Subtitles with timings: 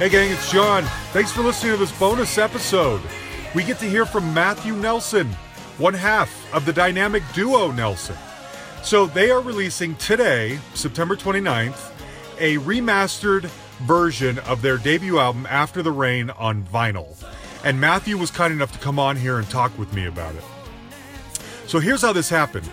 [0.00, 0.84] Hey, gang, it's John.
[1.12, 3.02] Thanks for listening to this bonus episode.
[3.54, 5.26] We get to hear from Matthew Nelson,
[5.76, 8.16] one half of the dynamic duo Nelson.
[8.82, 11.92] So, they are releasing today, September 29th,
[12.38, 13.42] a remastered
[13.80, 17.22] version of their debut album, After the Rain, on vinyl.
[17.62, 20.44] And Matthew was kind enough to come on here and talk with me about it.
[21.66, 22.70] So here's how this happened.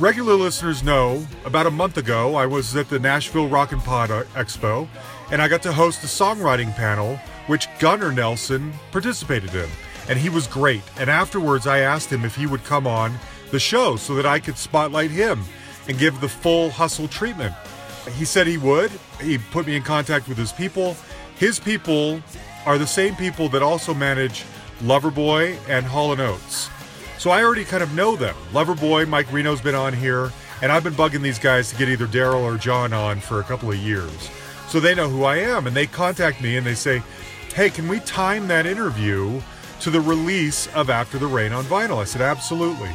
[0.00, 4.10] Regular listeners know about a month ago I was at the Nashville Rock and Pod
[4.10, 4.88] uh, Expo
[5.30, 9.68] and I got to host a songwriting panel which Gunnar Nelson participated in.
[10.08, 10.82] And he was great.
[10.98, 13.14] And afterwards I asked him if he would come on
[13.50, 15.42] the show so that I could spotlight him
[15.86, 17.54] and give the full hustle treatment.
[18.16, 18.90] He said he would.
[19.20, 20.96] He put me in contact with his people.
[21.36, 22.20] His people
[22.64, 24.44] are the same people that also manage
[24.80, 26.70] Loverboy and Hall & Oates.
[27.22, 28.34] So I already kind of know them.
[28.50, 32.08] Loverboy, Mike Reno's been on here, and I've been bugging these guys to get either
[32.08, 34.28] Daryl or John on for a couple of years.
[34.66, 37.00] So they know who I am, and they contact me and they say,
[37.54, 39.40] hey, can we time that interview
[39.82, 41.98] to the release of After the Rain on vinyl?
[41.98, 42.90] I said, absolutely.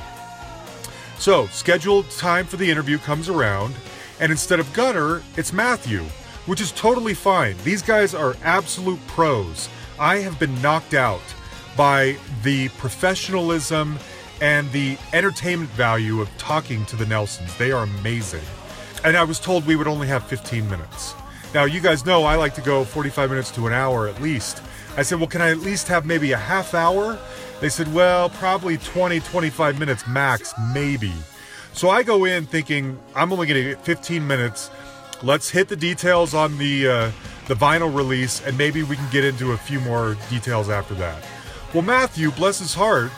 [1.20, 3.76] So, scheduled time for the interview comes around,
[4.20, 6.04] and instead of Gunnar, it's Matthew,
[6.48, 7.56] which is totally fine.
[7.64, 9.70] These guys are absolute pros.
[9.98, 11.22] I have been knocked out
[11.78, 13.98] by the professionalism
[14.42, 17.56] and the entertainment value of talking to the Nelsons.
[17.58, 18.44] They are amazing.
[19.04, 21.14] And I was told we would only have 15 minutes.
[21.54, 24.62] Now, you guys know I like to go 45 minutes to an hour at least.
[24.98, 27.18] I said, well, can I at least have maybe a half hour?
[27.62, 31.14] They said, well, probably 20, 25 minutes max, maybe.
[31.74, 34.70] So I go in thinking I'm only going to get 15 minutes.
[35.24, 37.12] Let's hit the details on the uh,
[37.48, 41.24] the vinyl release, and maybe we can get into a few more details after that.
[41.74, 43.12] Well, Matthew, bless his heart,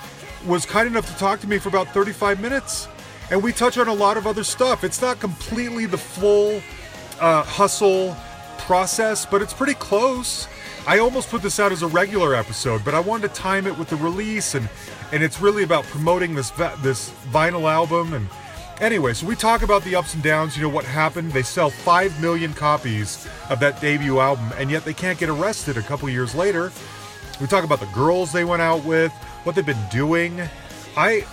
[0.45, 2.87] was kind enough to talk to me for about 35 minutes,
[3.31, 4.83] and we touch on a lot of other stuff.
[4.83, 6.61] It's not completely the full
[7.19, 8.15] uh, hustle
[8.59, 10.47] process, but it's pretty close.
[10.87, 13.77] I almost put this out as a regular episode, but I wanted to time it
[13.77, 14.69] with the release, and
[15.11, 16.51] and it's really about promoting this
[16.81, 18.13] this vinyl album.
[18.13, 18.27] And
[18.79, 20.55] anyway, so we talk about the ups and downs.
[20.55, 21.31] You know what happened?
[21.31, 25.77] They sell five million copies of that debut album, and yet they can't get arrested
[25.77, 26.71] a couple years later.
[27.41, 29.13] We talk about the girls they went out with,
[29.43, 30.41] what they've been doing.
[30.97, 31.25] I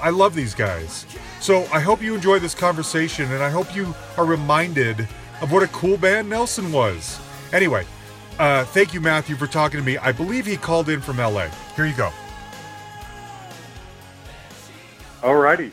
[0.00, 1.06] I love these guys.
[1.40, 5.00] So I hope you enjoy this conversation, and I hope you are reminded
[5.40, 7.20] of what a cool band Nelson was.
[7.52, 7.86] Anyway,
[8.38, 9.98] uh, thank you, Matthew, for talking to me.
[9.98, 11.48] I believe he called in from LA.
[11.76, 12.10] Here you go.
[15.22, 15.72] Alrighty.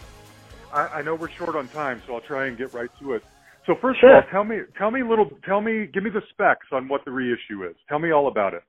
[0.74, 3.24] I, I know we're short on time, so I'll try and get right to it.
[3.66, 4.18] So first Sure.
[4.18, 6.88] of all, tell me, tell me a little, tell me, give me the specs on
[6.88, 7.76] what the reissue is.
[7.90, 8.64] Tell me all about it.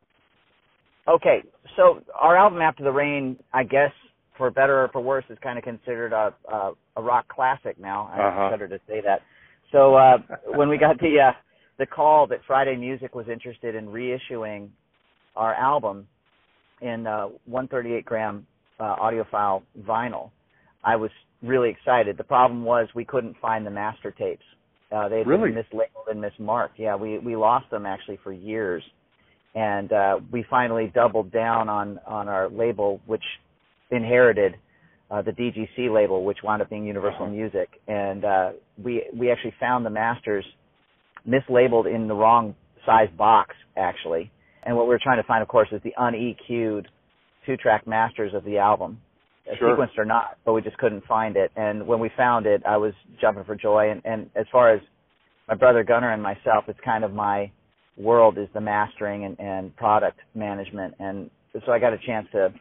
[1.09, 1.43] Okay,
[1.76, 3.92] so our album After the Rain, I guess
[4.37, 8.10] for better or for worse, is kind of considered a a, a rock classic now.
[8.12, 8.56] I Uh-huh.
[8.56, 9.20] to say that.
[9.72, 10.19] So uh,
[10.54, 11.32] when we got the uh,
[11.78, 14.69] the call that Friday Music was interested in reissuing
[15.37, 16.06] our album
[16.81, 18.47] in uh, 138 gram
[18.81, 20.31] uh, audiophile vinyl,
[20.84, 21.10] I was
[21.43, 22.16] really excited.
[22.16, 24.44] The problem was we couldn't find the master tapes.
[24.93, 25.50] Uh, they had Really?
[25.50, 26.76] been mislabeled and mismarked.
[26.76, 28.82] Yeah, we we lost them actually for years,
[29.56, 33.25] and uh, we finally doubled down on on our label, which
[33.91, 34.55] inherited
[35.11, 37.26] uh, the DGC label, which wound up being Universal.
[37.29, 38.50] Music, and uh,
[38.82, 40.44] we we actually found the masters
[41.26, 42.55] mislabeled in the wrong
[42.85, 44.31] size box actually.
[44.62, 46.88] And what we were trying to find, of course, is the un-EQ'd
[47.47, 49.00] two-track masters of the album,
[49.58, 49.76] Sure.
[49.76, 50.38] sequenced or not.
[50.44, 51.53] But we just couldn't find it.
[51.55, 53.91] And when we found it, I was jumping for joy.
[53.93, 54.81] And, and as far as
[55.47, 57.53] my brother Gunnar and myself, it's kind of my
[57.96, 60.94] world is the mastering and, and product management.
[60.98, 61.31] And
[61.64, 62.52] so I got a chance to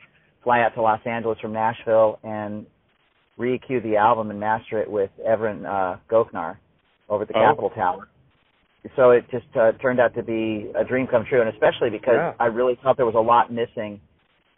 [0.43, 2.65] fly out to Los Angeles from Nashville and
[3.37, 6.57] re-EQ the album and master it with Evren uh, Goknar
[7.09, 7.41] over at the Oh.
[7.45, 8.07] Capitol Tower.
[8.95, 12.13] So it just uh, turned out to be a dream come true, and especially because
[12.15, 12.33] Yeah.
[12.39, 13.99] I really felt there was a lot missing.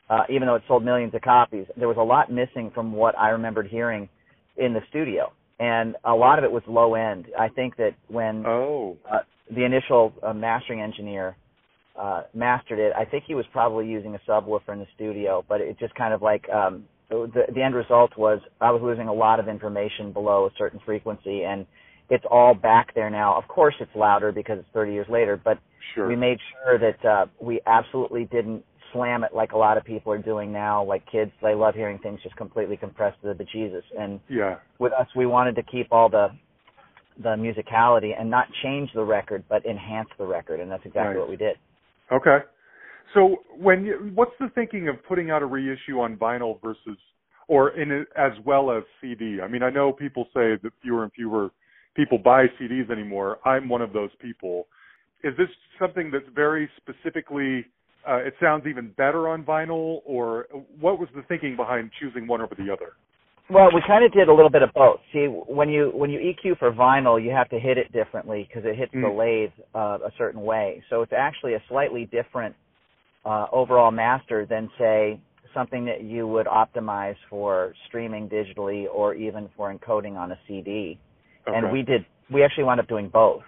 [0.10, 3.18] Uh, even though it sold millions of copies, there was a lot missing from what
[3.18, 4.08] I remembered hearing
[4.58, 5.32] in the studio.
[5.60, 7.26] and a lot of it was low end.
[7.40, 8.96] I think that when Oh.
[9.12, 9.22] uh,
[9.54, 11.36] the initial uh, mastering engineer
[11.98, 15.62] uh, mastered it, I think he was probably using a subwoofer in the studio, but
[15.62, 19.14] it just kind of like um, the the end result was I was losing a
[19.14, 21.66] lot of information below a certain frequency, and
[22.10, 23.38] it's all back there now.
[23.38, 25.60] Of course, it's louder because it's 30 years later, but
[25.96, 26.08] Sure.
[26.08, 30.12] we made sure that uh, we absolutely didn't slam it like a lot of people
[30.12, 30.84] are doing now.
[30.84, 34.58] Like kids, they love hearing things just completely compressed to the bejesus, and yeah.
[34.80, 36.30] with us, we wanted to keep all the
[37.22, 41.30] the musicality and not change the record, but enhance the record, and that's exactly what
[41.30, 41.58] we did.
[42.12, 42.40] Okay.
[43.14, 46.98] So when you, what's the thinking of putting out a reissue on vinyl versus
[47.48, 49.40] or in it as well as CD?
[49.42, 51.50] I mean, I know people say that fewer and fewer
[51.96, 53.40] people buy CDs anymore.
[53.46, 54.68] I'm one of those people.
[55.24, 55.48] Is this
[55.80, 57.66] something that's very specifically
[58.08, 60.48] uh, it sounds even better on vinyl or
[60.80, 62.94] what was the thinking behind choosing one over the other?
[63.50, 65.00] Well, we kind of did a little bit of both.
[65.14, 68.66] See, when you when you EQ for vinyl, you have to hit it differently because
[68.66, 69.18] it hits the Mm.
[69.18, 70.84] lathe uh, a certain way.
[70.90, 72.56] So it's actually a slightly different
[73.26, 75.20] uh, overall master than say
[75.54, 81.00] something that you would optimize for streaming digitally or even for encoding on a CD.
[81.48, 81.58] Okay.
[81.58, 83.42] and we did we actually wound up doing both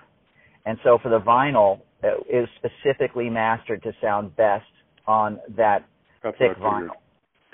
[0.65, 4.63] and so for the vinyl it is specifically mastered to sound best
[5.05, 5.85] on that
[6.23, 6.91] That's thick what I figured.
[6.91, 6.95] vinyl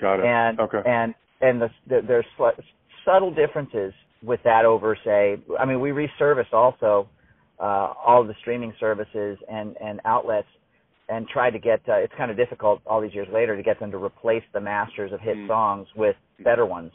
[0.00, 0.24] Got it.
[0.26, 0.82] and okay.
[0.86, 2.52] and and the, the there's sli-
[3.04, 3.92] subtle differences
[4.22, 7.08] with that over say i mean we reserviced also
[7.60, 10.48] uh all of the streaming services and and outlets
[11.08, 13.78] and tried to get uh, it's kind of difficult all these years later to get
[13.78, 15.46] them to replace the masters of hit Mm.
[15.48, 16.92] songs with better ones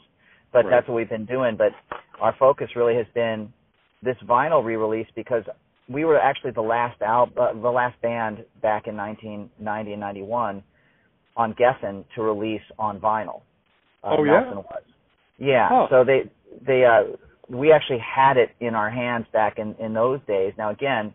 [0.52, 0.70] but Right.
[0.70, 1.72] that's what we've been doing but
[2.20, 3.52] our focus really has been
[4.02, 5.44] this vinyl re-release because
[5.88, 10.62] we were actually the last al- uh, the last band back in 1990 and 91
[11.36, 13.40] on Geffen to release on vinyl.
[14.02, 14.52] Uh, Oh, yeah?
[14.52, 14.82] Was.
[15.38, 15.68] Yeah.
[15.68, 15.86] Huh.
[15.90, 16.30] So they
[16.66, 17.16] they uh
[17.48, 20.52] we actually had it in our hands back in in those days.
[20.56, 21.12] Now again,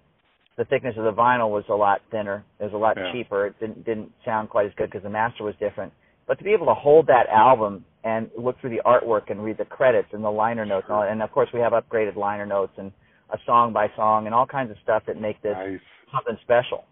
[0.58, 2.44] the thickness of the vinyl was a lot thinner.
[2.60, 3.12] It was a lot Yeah.
[3.12, 3.48] cheaper.
[3.48, 5.94] It didn't didn't sound quite as good because the master was different.
[6.28, 9.58] But to be able to hold that album and look through the artwork and read
[9.58, 12.46] the credits and the liner notes and all, and of course we have upgraded liner
[12.46, 12.92] notes and
[13.32, 15.80] a song by song and all kinds of stuff that make this nice.
[16.14, 16.86] something special.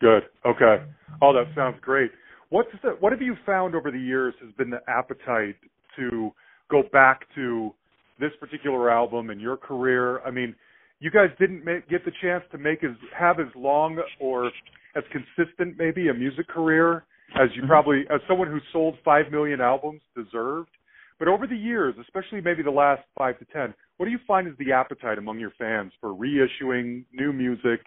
[0.00, 0.24] Good.
[0.44, 0.82] Okay.
[1.22, 2.10] Oh, that sounds great.
[2.50, 5.56] What's the, what have you found over the years has been the appetite
[5.96, 6.30] to
[6.70, 7.72] go back to
[8.20, 10.20] this particular album and your career?
[10.20, 10.54] I mean,
[11.00, 14.46] you guys didn't make, get the chance to make as have as long or
[14.94, 17.04] as consistent maybe a music career
[17.38, 17.66] as you Mhm.
[17.66, 20.70] probably as someone who sold 5 million albums deserved.
[21.18, 24.46] But over the years, especially maybe the last 5 to 10, what do you find
[24.46, 27.84] is the appetite among your fans for reissuing new music,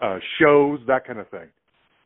[0.00, 1.48] uh shows, that kind of thing?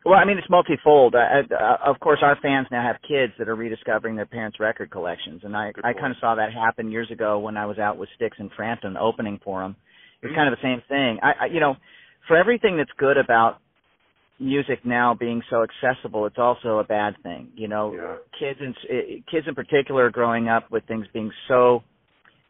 [0.05, 1.15] Well, I mean, it's multifold.
[1.15, 4.91] Uh, uh, of course, our fans now have kids that are rediscovering their parents' record
[4.91, 7.79] collections, and I Good I kind of saw that happen years ago when I was
[7.79, 9.77] out with Styx and Frampton opening for them.
[10.23, 10.37] It's Mhm.
[10.37, 11.19] kind of the same thing.
[11.23, 11.77] I, I you know,
[12.27, 13.59] for everything that's good about
[14.41, 17.51] music now being so accessible, it's also a bad thing.
[17.57, 18.17] You know, Yeah.
[18.39, 21.83] kids in eh, kids in particular are growing up with things being so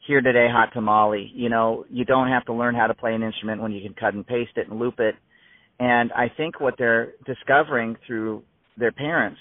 [0.00, 1.30] here today, hot tamale.
[1.34, 3.94] You know, you don't have to learn how to play an instrument when you can
[3.94, 5.16] cut and paste it and loop it.
[5.78, 8.42] And I think what they're discovering through
[8.76, 9.38] their parents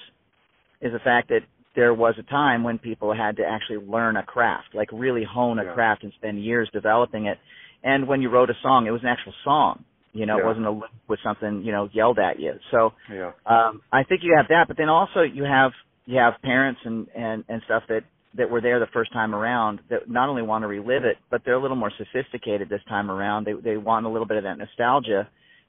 [0.82, 1.41] is the fact that
[1.75, 5.60] there was a time when people had to actually learn a craft, like really hone
[5.60, 5.74] a Yeah.
[5.74, 7.39] craft and spend years developing it.
[7.84, 9.84] And when you wrote a song, it was an actual song.
[10.13, 10.44] You know, Yeah.
[10.44, 12.60] it wasn't a loop with something you know yelled at you.
[12.72, 13.32] So Yeah.
[13.46, 15.74] um, I think you have that, but then also you have
[16.06, 18.03] you have parents and and and stuff that
[18.34, 21.44] that were there the first time around that not only want to relive it, but
[21.44, 23.46] they're a little more sophisticated this time around.
[23.46, 25.27] They they want a little bit of that nostalgia,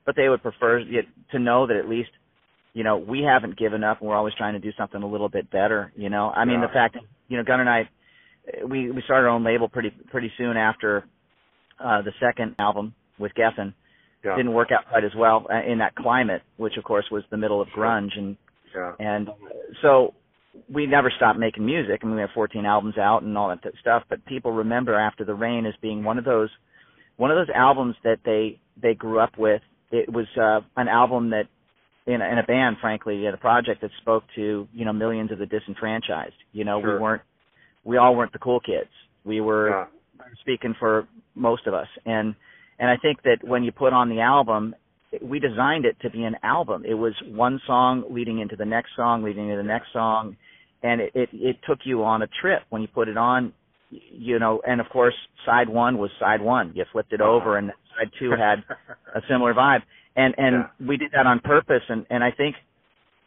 [0.08, 0.82] but they would prefer
[1.32, 2.08] to know that at least
[2.72, 5.28] you know we haven't given up and we're always trying to do something a little
[5.28, 5.92] bit better.
[5.96, 6.66] You know, I mean Yeah.
[6.68, 7.90] the fact that you know Gunnar and I
[8.66, 11.04] we we started our own label pretty pretty soon after
[11.78, 13.74] uh the second album with Geffen
[14.24, 14.34] Yeah.
[14.36, 17.36] didn't work out quite as well uh, in that climate, which of course was the
[17.36, 18.38] middle of grunge, and
[18.74, 18.92] Yeah.
[18.98, 19.28] and
[19.82, 20.14] so
[20.72, 22.00] we never stopped making music.
[22.02, 24.02] I mean, we have 14 albums out and all that t- stuff.
[24.08, 26.48] But people remember After the Rain as being one of those
[27.18, 29.60] one of those albums that they they grew up with.
[29.90, 31.44] It was uh, an album that
[32.06, 35.32] in a, in a band, frankly, in a project that spoke to you know millions
[35.32, 36.32] of the disenfranchised.
[36.52, 36.94] You know, Sure.
[36.96, 37.22] we weren't
[37.84, 38.90] we all weren't the cool kids.
[39.24, 39.86] We were Yeah.
[40.40, 42.34] speaking for most of us and
[42.80, 44.74] and I think that when you put on the album
[45.22, 48.90] we designed it to be an album it was one song leading into the next
[48.96, 50.36] song leading into the next song
[50.82, 53.52] and it, it it took you on a trip when you put it on
[53.90, 55.14] you know and of course
[55.46, 58.62] side 1 was side 1 you flipped it over and side 2 had
[59.14, 59.82] a similar vibe
[60.16, 60.86] and and Yeah.
[60.86, 62.56] we did that on purpose and and I think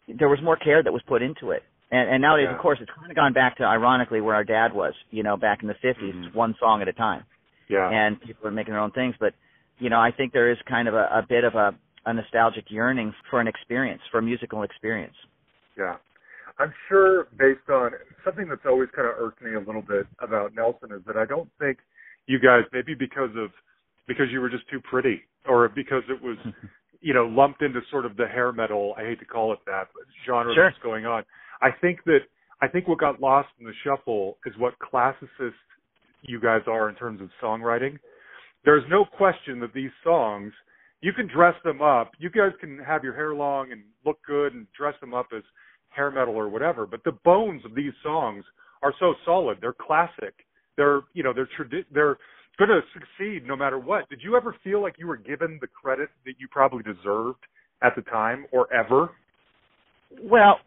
[0.08, 2.54] there was more care that was put into it and and nowadays Yeah.
[2.56, 5.36] of course it's kind of gone back to ironically where our dad was you know
[5.36, 6.34] back in the 50s Mhm.
[6.34, 7.24] one song at a time
[7.68, 7.88] Yeah.
[7.90, 9.14] and people are making their own things.
[9.18, 9.34] But
[9.78, 11.74] you know, I think there is kind of a, a bit of a,
[12.06, 15.16] a nostalgic yearning for an experience, for a musical experience.
[15.76, 15.96] Yeah.
[16.58, 17.92] I'm sure based on
[18.24, 21.24] something that's always kind of irked me a little bit about Nelson is that I
[21.24, 21.78] don't think
[22.26, 23.50] you guys maybe because of
[24.06, 26.36] because you were just too pretty or because it was
[27.00, 29.88] you know lumped into sort of the hair metal I hate to call it that
[29.94, 30.70] but genre Sure.
[30.70, 31.24] that's going on.
[31.60, 32.20] I think that
[32.60, 35.52] I think what got lost in the shuffle is what classicist
[36.22, 37.98] you guys are in terms of songwriting.
[38.64, 40.52] There's no question that these songs
[41.00, 42.12] you can dress them up.
[42.18, 45.42] You guys can have your hair long and look good and dress them up as
[45.94, 48.44] hair metal or whatever, but the bones of these songs
[48.82, 49.58] are so solid.
[49.60, 50.34] They're classic.
[50.76, 52.16] They're, you know, they're tradi- they're
[52.58, 54.08] going to succeed no matter what.
[54.08, 57.40] Did you ever feel like you were given the credit that you probably deserved
[57.82, 59.10] at the time or ever?
[60.22, 60.58] Well,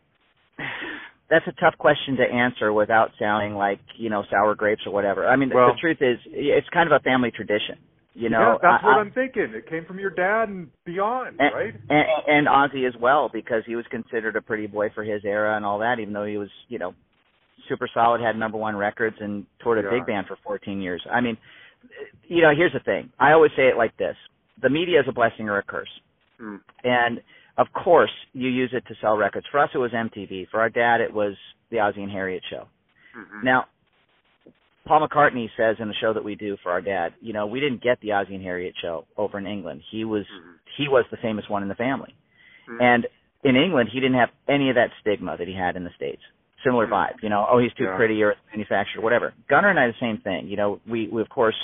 [1.29, 5.27] that's a tough question to answer without sounding like you know sour grapes or whatever.
[5.27, 7.77] I mean, Well- the truth is, it's kind of a family tradition.
[8.17, 9.51] You know, yeah, that's I- what I'm thinking.
[9.53, 11.73] It came from your dad and beyond, and, right?
[11.89, 15.57] and, and Ozzie as well because he was considered a pretty boy for his era
[15.57, 15.99] and all that.
[15.99, 16.93] Even though he was, you know,
[17.67, 19.89] super solid, had number one records, and toured a Yeah.
[19.99, 21.05] big band for 14 years.
[21.11, 21.37] I mean,
[22.27, 23.11] you know, here's the thing.
[23.19, 24.15] I always say it like this:
[24.61, 25.91] the media is a blessing or a curse.
[26.39, 26.61] Mm.
[26.85, 27.21] And
[27.57, 29.45] of course, you use it to sell records.
[29.51, 30.47] For us, it was MTV.
[30.51, 31.35] For our dad, it was
[31.69, 32.67] the Ozzie and Harriet show.
[33.13, 33.43] Mhm.
[33.43, 33.65] Now,
[34.85, 37.59] Paul McCartney says in the show that we do for our dad, you know, we
[37.59, 39.81] didn't get the Ozzie and Harriet show over in England.
[39.89, 40.59] He was Mhm.
[40.77, 42.13] he was the famous one in the family.
[42.67, 42.81] Mhm.
[42.81, 43.07] And
[43.43, 46.21] in England, he didn't have any of that stigma that he had in the States.
[46.63, 46.91] Similar Mhm.
[46.91, 47.95] vibe, you know, oh, he's too Yeah.
[47.95, 49.33] pretty or manufactured, whatever.
[49.47, 50.47] Gunnar and I, the same thing.
[50.47, 51.55] You know, we, we of course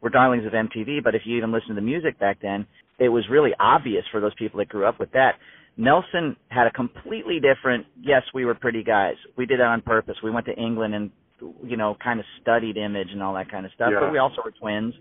[0.00, 2.66] were darlings of MTV, but if you even listen to the music back then,
[2.98, 5.36] it was really obvious for those people that grew up with that.
[5.78, 9.16] Nelson had a completely different, yes, we were pretty guys.
[9.36, 10.22] We did that on purpose.
[10.22, 11.10] We went to England and,
[11.62, 14.00] you know, kind of studied image and all that kind of stuff, Yeah.
[14.00, 14.94] but we also were twins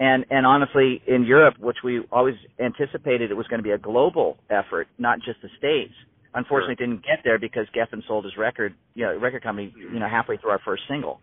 [0.00, 3.78] and and honestly in Europe, which we always anticipated it was going to be a
[3.78, 5.92] global effort, not just the states.
[6.34, 10.00] Unfortunately, it didn't get there because Geffen sold his record, you know, record company, you
[10.00, 11.20] know, halfway through our first single.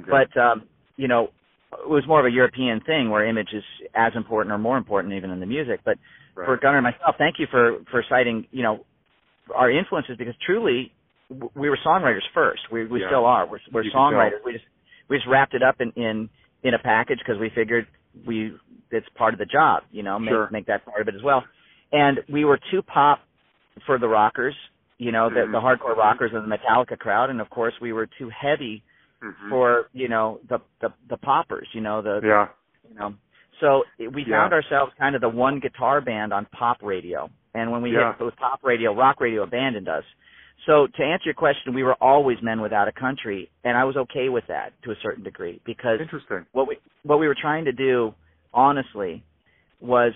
[0.00, 0.10] Okay.
[0.10, 0.62] But um,
[0.96, 1.28] you know,
[1.72, 5.12] it was more of a European thing where image is as important or more important
[5.12, 5.80] even than the music.
[5.84, 5.98] But
[6.34, 6.44] Right.
[6.44, 8.84] for Gunnar and myself, thank you for for citing, you know,
[9.54, 10.92] our influences because truly
[11.28, 12.62] we were songwriters first.
[12.70, 13.08] We we Yeah.
[13.08, 13.46] still are.
[13.46, 14.44] We're we're You songwriters.
[14.44, 14.64] We just
[15.08, 16.28] we just wrapped it up in in
[16.62, 17.86] in a package because we figured
[18.26, 18.52] we
[18.90, 20.48] it's part of the job, you know, make Sure.
[20.52, 21.44] make that part of it as well.
[21.92, 23.20] And we were too pop
[23.84, 24.54] for the rockers,
[24.98, 25.52] you know, the Mhm.
[25.52, 28.82] the hardcore rockers and the Metallica crowd, and of course we were too heavy
[29.22, 29.48] Mhm.
[29.48, 32.48] for you know the the the poppers, you know the yeah.
[32.88, 33.14] you know.
[33.60, 34.40] So we Yeah.
[34.42, 38.12] found ourselves kind of the one guitar band on pop radio, and when we Yeah.
[38.12, 40.04] hit with pop radio, rock radio abandoned us.
[40.64, 43.96] So to answer your question, we were always men without a country, and I was
[43.96, 46.46] okay with that to a certain degree because Interesting.
[46.52, 48.14] what we what we were trying to do,
[48.52, 49.22] honestly,
[49.80, 50.12] was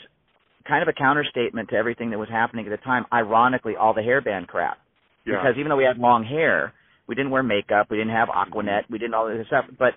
[0.66, 3.04] kind of a counter statement to everything that was happening at the time.
[3.12, 4.78] Ironically, all the hairband crap
[5.24, 5.36] Yeah.
[5.36, 6.72] because even though we had long hair,
[7.06, 9.94] we didn't wear makeup, we didn't have Aquanet, we didn't all this stuff, but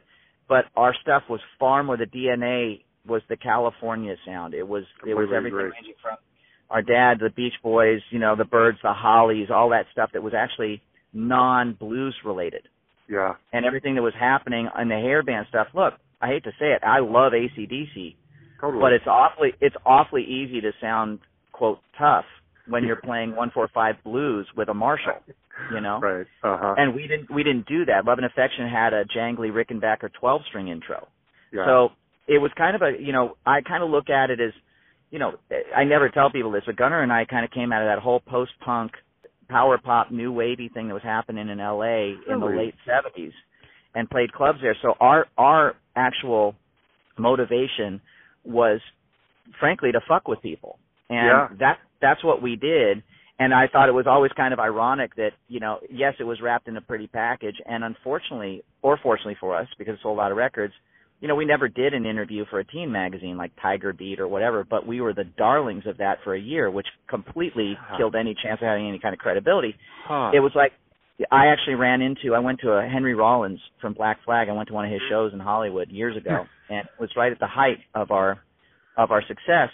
[0.48, 4.54] but our stuff was far more the DNA was the California sound.
[4.54, 6.18] It was it was everything ranging from
[6.70, 10.24] our dad, the Beach Boys, you know, the Byrds, the Hollies, all that stuff that
[10.24, 10.82] was actually
[11.14, 12.64] non blues related.
[13.10, 13.34] yeah.
[13.52, 15.68] And everything that was happening on the hairband stuff.
[15.76, 18.16] Look, I hate to say it, I love ACDC,
[18.62, 18.82] Totally.
[18.82, 21.20] but it's awfully it's awfully easy to sound
[21.52, 22.26] quote tough
[22.68, 25.22] when you're playing one four five blues with a Marshall,
[25.74, 26.00] you know.
[26.02, 26.26] right.
[26.44, 26.76] Uh huh.
[26.78, 28.06] And we didn't we didn't do that.
[28.06, 31.08] Love and Affection had a jangly Rickenbacker twelve string intro.
[31.52, 31.66] yeah.
[31.66, 31.90] So
[32.26, 34.54] it was kind of a you know I kind of look at it as
[35.14, 35.34] you know
[35.78, 38.02] I never tell people this, but Gunnar and I kind of came out of that
[38.02, 38.92] whole post punk
[39.48, 42.16] power pop new wavy thing that was happening in L.A.
[42.28, 43.32] in the late seventies,
[43.94, 44.76] and played clubs there.
[44.82, 46.56] So our our actual
[47.20, 48.02] motivation
[48.44, 48.82] was
[49.60, 50.80] frankly to fuck with people,
[51.10, 51.48] and Yeah.
[51.60, 53.04] that that's what we did.
[53.40, 56.42] And I thought it was always kind of ironic that you know yes it was
[56.42, 60.22] wrapped in a pretty package, and unfortunately or fortunately for us because it sold a
[60.22, 60.74] lot of records
[61.24, 64.28] you know, we never did an interview for a teen magazine like Tiger Beat or
[64.28, 67.96] whatever, but we were the darlings of that for a year, which completely Huh.
[67.98, 69.74] killed any chance of having any kind of credibility.
[70.06, 70.32] huh.
[70.34, 70.74] It was like
[71.32, 74.50] I actually ran into I went to a Henry Rollins from Black Flag.
[74.50, 77.32] I went to one of his shows in Hollywood years ago and it was right
[77.32, 78.40] at the height of our
[78.98, 79.70] of our success.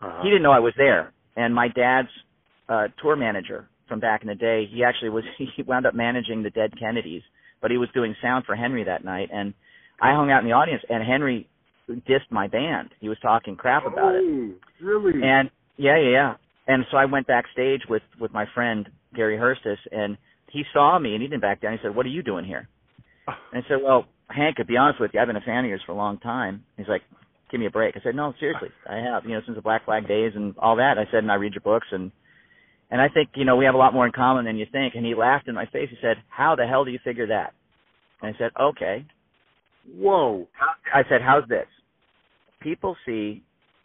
[0.00, 0.22] uh-huh.
[0.22, 1.12] He didn't know I was there.
[1.36, 2.08] And my dad's
[2.68, 6.42] uh tour manager from back in the day, he actually was he wound up managing
[6.42, 7.22] the Dead Kennedys,
[7.60, 9.52] but he was doing sound for Henry that night and
[10.00, 11.48] I hung out in the audience and Henry
[11.88, 12.90] dissed my band.
[13.00, 14.22] He was talking crap about it.
[14.24, 15.12] Oh, Really?
[15.22, 16.34] And yeah, yeah, yeah.
[16.66, 20.16] And so I went backstage with with my friend Gary Hurstis, and
[20.50, 21.72] he saw me, and he didn't back down.
[21.72, 22.68] He said, "What are you doing here?"
[23.52, 25.68] And I said, "Well, Hank, to be honest with you, I've been a fan of
[25.68, 26.64] yours for a long time.
[26.76, 27.02] He's like,
[27.50, 27.96] give me a break.
[27.96, 29.24] I said, no, seriously, I have.
[29.24, 30.98] You know, since the Black Flag days and all that.
[30.98, 32.10] I said, and I read your books and
[32.90, 34.94] and I think you know we have a lot more in common than you think.
[34.94, 35.88] And he laughed in my face.
[35.90, 37.52] He said, how the hell do you figure that?
[38.22, 39.06] And I said, okay.
[39.92, 40.46] Whoa.
[40.92, 41.66] I said, how's this?
[42.60, 43.42] People see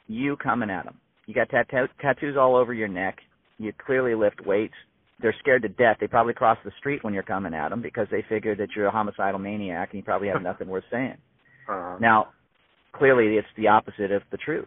[0.07, 0.97] you coming at them.
[1.25, 3.17] You got tat- tattoos all over your neck.
[3.57, 4.73] You clearly lift weights.
[5.21, 5.97] They're scared to death.
[5.99, 8.87] They probably cross the street when you're coming at them because they figure that you're
[8.87, 11.17] a homicidal maniac and you probably have nothing worth saying.
[11.69, 11.97] Uh-huh.
[12.01, 12.29] Now,
[12.93, 14.65] clearly it's the opposite of the truth.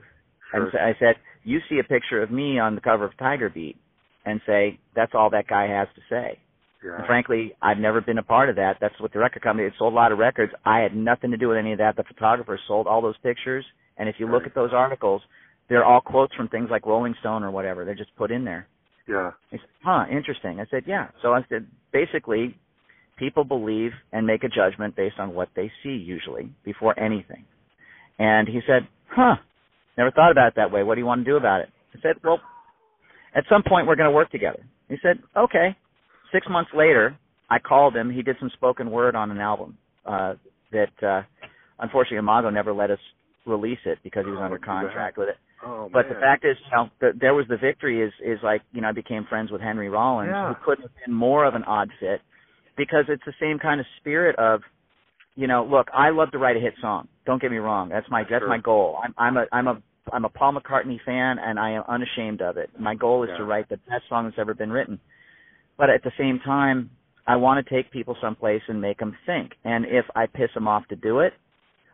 [0.52, 0.62] Sure.
[0.62, 3.48] And so I said, you see a picture of me on the cover of Tiger
[3.48, 3.76] Beat
[4.24, 6.38] and say, that's all that guy has to say.
[6.84, 6.96] Yeah.
[6.98, 8.76] And frankly, I've never been a part of that.
[8.80, 10.52] That's what the record company, it sold a lot of records.
[10.64, 11.96] I had nothing to do with any of that.
[11.96, 13.64] The photographer sold all those pictures.
[13.96, 15.22] And if you look at those articles,
[15.68, 17.84] they're all quotes from things like Rolling Stone or whatever.
[17.84, 18.66] They're just put in there.
[19.08, 19.30] yeah.
[19.50, 20.60] He said, huh, interesting.
[20.60, 21.08] I said, yeah.
[21.22, 22.56] So I said, basically,
[23.18, 27.44] people believe and make a judgment based on what they see usually before anything.
[28.18, 29.36] And he said, huh,
[29.96, 30.82] never thought about it that way.
[30.82, 31.68] What do you want to do about it?
[31.94, 32.40] I said, well,
[33.34, 34.64] at some point we're going to work together.
[34.88, 35.76] He said, okay.
[36.32, 37.16] Six months later,
[37.50, 38.10] I called him.
[38.10, 40.34] He did some spoken word on an album uh,
[40.72, 41.22] that, uh,
[41.78, 42.98] unfortunately, Imago never let us
[43.46, 45.36] release it because he was Oh, under contract with it.
[45.64, 48.62] Oh, But the fact is, you know, the, there was the victory is is like
[48.72, 50.48] you know I became friends with Henry Rollins, Yeah.
[50.48, 52.20] who couldn't have been more of an odd fit,
[52.76, 54.60] because it's the same kind of spirit of,
[55.36, 57.06] you know, look, I love to write a hit song.
[57.26, 58.48] Don't get me wrong, that's my that's Sure.
[58.48, 58.98] my goal.
[59.04, 62.56] I'm I'm a I'm a I'm a Paul McCartney fan, and I am unashamed of
[62.56, 62.70] it.
[62.78, 64.98] My goal is to write the best song that's ever been written.
[65.78, 66.90] But at the same time,
[67.26, 69.52] I want to take people someplace and make them think.
[69.64, 71.32] And if I piss them off to do it,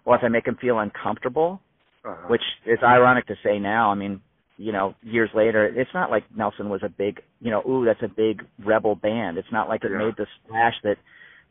[0.05, 1.61] or if I make them feel uncomfortable,
[2.05, 2.29] Uh-huh.
[2.29, 3.91] which is ironic to say now.
[3.91, 4.21] I mean,
[4.57, 8.03] you know, years later, it's not like Nelson was a big, you know, ooh, that's
[8.03, 9.37] a big rebel band.
[9.37, 9.99] It's not like it Yeah.
[9.99, 10.97] made the splash that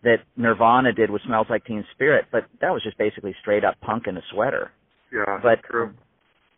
[0.04, 3.80] that Nirvana did with Smells Like Teen Spirit, but that was just basically straight up
[3.82, 4.72] punk in a sweater.
[5.12, 5.40] yeah.
[5.42, 5.94] But true.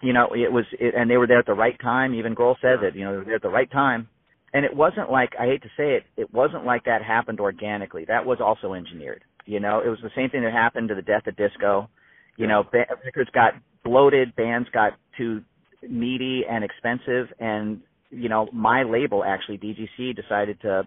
[0.01, 2.13] you know, it was, it, and they were there at the right time.
[2.13, 2.87] Even Grohl says Yeah.
[2.89, 2.95] it.
[2.95, 4.07] You know, they were there at the right time.
[4.53, 8.05] And it wasn't like I hate to say it, it wasn't like that happened organically.
[8.05, 9.23] That was also engineered.
[9.45, 11.89] You know, it was the same thing that happened to the death of disco.
[12.37, 15.41] You know, ba- records got bloated, bands got too
[15.87, 17.81] meaty and expensive, and
[18.11, 20.83] you know, my label actually DGC decided to,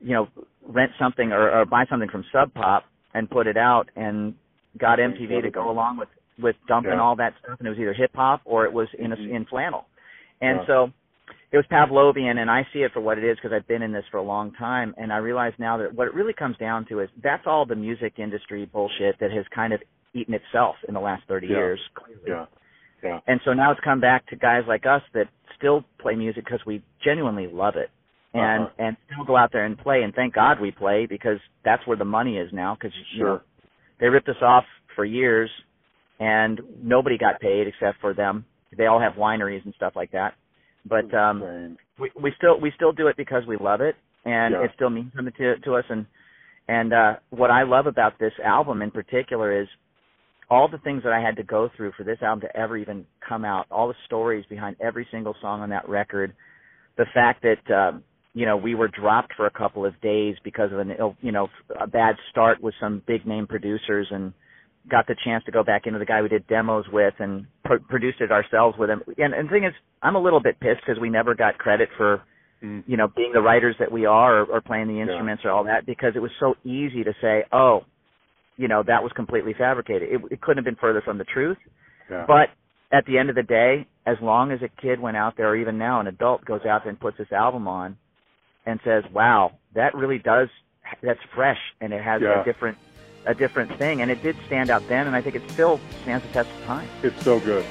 [0.00, 0.28] you know,
[0.66, 4.34] rent something or, or buy something from Sub Pop and put it out, and
[4.78, 7.00] got MTV to go along with with dumping Yeah.
[7.00, 9.30] all that stuff, and it was either hip hop or it was in a, Mhm.
[9.30, 9.86] in flannel,
[10.40, 10.66] and Yeah.
[10.66, 10.92] so
[11.52, 13.92] it was Pavlovian, and I see it for what it is because I've been in
[13.92, 16.86] this for a long time, and I realize now that what it really comes down
[16.86, 19.80] to is that's all the music industry bullshit that has kind of
[20.14, 21.56] eaten itself in the last 30 Yeah.
[21.56, 21.80] years.
[21.94, 22.22] Clearly.
[22.26, 22.46] Yeah.
[23.02, 23.20] Yeah.
[23.26, 26.64] And so now it's come back to guys like us that still play music because
[26.64, 27.90] we genuinely love it,
[28.32, 28.74] and Uh-huh.
[28.78, 30.02] and still go out there and play.
[30.04, 32.74] And thank God we play because that's where the money is now.
[32.74, 33.42] Because you know Sure.
[33.98, 35.50] they ripped us off for years,
[36.18, 38.44] and nobody got paid except for them.
[38.74, 40.34] They all have wineries and stuff like that.
[40.88, 44.64] But um we we still we still do it because we love it and Yeah.
[44.64, 46.06] it still means something to to us and
[46.68, 49.68] and uh what I love about this album in particular is
[50.50, 53.06] all the things that I had to go through for this album to ever even
[53.26, 56.34] come out, all the stories behind every single song on that record,
[56.98, 58.02] the fact that um
[58.34, 61.32] you know we were dropped for a couple of days because of an ill, you
[61.32, 64.32] know a bad start with some big name producers and
[64.90, 67.78] got the chance to go back into the guy we did demos with and pro-
[67.78, 69.02] produced it ourselves with him.
[69.18, 71.88] And, and the thing is, I'm a little bit pissed because we never got credit
[71.96, 72.22] for,
[72.62, 72.84] Mm.
[72.86, 75.64] you know, being the writers that we are or, or playing the instruments or all
[75.64, 77.80] that because it was so easy to say, oh,
[78.56, 80.08] you know, that was completely fabricated.
[80.12, 81.56] It, it couldn't have been further from the truth.
[82.08, 82.24] Yeah.
[82.24, 82.50] But
[82.96, 85.56] at the end of the day, as long as a kid went out there, or
[85.56, 87.96] even now an adult goes out there and puts this album on
[88.64, 90.46] and says, wow, that really does,
[91.02, 92.42] that's fresh and it has Yeah.
[92.42, 92.78] a different,
[93.26, 94.02] a different thing.
[94.02, 96.64] And it did stand out then, and I think it still stands the test of
[96.64, 96.88] time.
[97.02, 97.64] It's so good.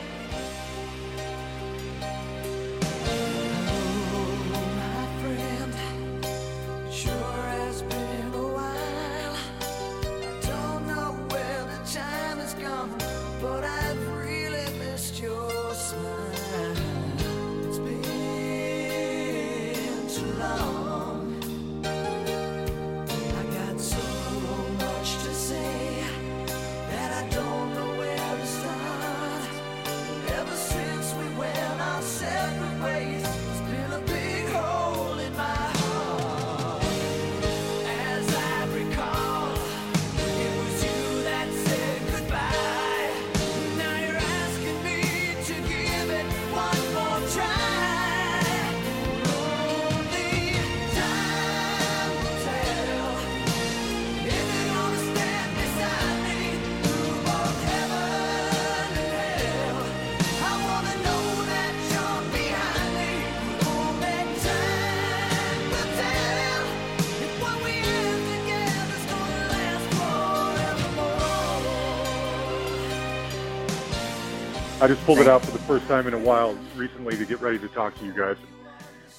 [74.82, 77.40] I just pulled it out for the first time in a while recently to get
[77.40, 78.36] ready to talk to you guys.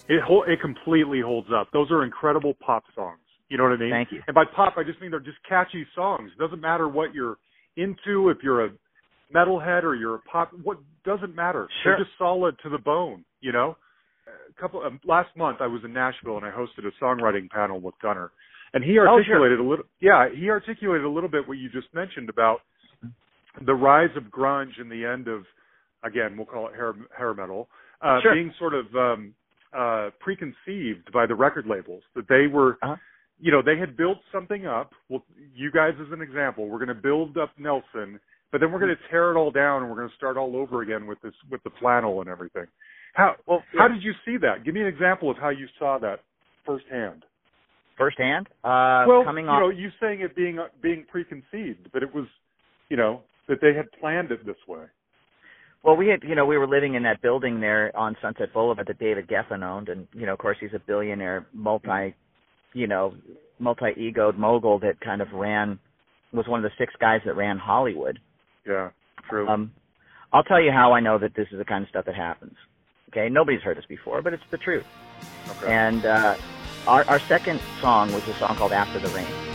[0.09, 1.69] It hol- it completely holds up.
[1.73, 3.21] Those are incredible pop songs.
[3.49, 3.91] You know what I mean?
[3.91, 4.23] Thank you.
[4.27, 6.31] And by pop, I just mean they're just catchy songs.
[6.37, 7.37] It doesn't matter what you're
[7.77, 8.71] into, if you're a
[9.33, 10.51] metalhead or you're a pop.
[10.65, 11.69] What doesn't matter.
[11.85, 11.97] Sure.
[11.97, 13.25] They're just solid to the bone.
[13.41, 13.77] You know.
[14.27, 17.81] A couple um, last month, I was in Nashville and I hosted a songwriting panel
[17.81, 18.31] with Gunnar,
[18.75, 19.09] and he Oh, sure.
[19.11, 19.85] articulated a little.
[20.01, 22.61] Yeah, he articulated a little bit what you just mentioned about
[23.61, 25.45] the rise of grunge and the end of,
[26.05, 27.69] again, we'll call it hair, hair metal,
[28.01, 28.35] uh, Sure.
[28.35, 29.35] being sort of um,
[29.73, 32.03] uh, preconceived by the record labels.
[32.15, 32.97] That they were, Uh-huh.
[33.41, 34.93] you know, they had built something up.
[35.09, 35.23] Well,
[35.55, 38.19] you guys as an example, we're going to build up Nelson,
[38.51, 40.57] but then we're going to tear it all down and we're going to start all
[40.57, 42.67] over again with this with the flannel and everything.
[43.15, 43.95] How Well, how yeah.
[43.95, 44.65] did you see that?
[44.65, 46.21] Give me an example of how you saw that
[46.65, 47.25] firsthand.
[47.99, 49.61] Firsthand, uh, well, coming you off.
[49.61, 52.25] know, you saying it being being preconceived, but it was,
[52.89, 54.85] you know, that they had planned it this way.
[55.83, 58.87] Well, we had, you know, we were living in that building there on Sunset Boulevard
[58.87, 62.15] that David Geffen owned, and you know, of course, he's a billionaire, multi,
[62.73, 63.15] you know,
[63.59, 65.79] multi-egoed mogul that kind of ran,
[66.33, 68.21] was one of the six guys that ran Hollywood.
[68.65, 68.91] Yeah,
[69.29, 69.49] true.
[69.49, 69.73] Um,
[70.33, 72.55] I'll tell you how I know that this is the kind of stuff that happens.
[73.09, 74.87] Okay, nobody's heard this before, but it's the truth.
[75.51, 75.73] okay.
[75.73, 76.37] And uh,
[76.87, 79.52] our our second song was a song called After the Rain.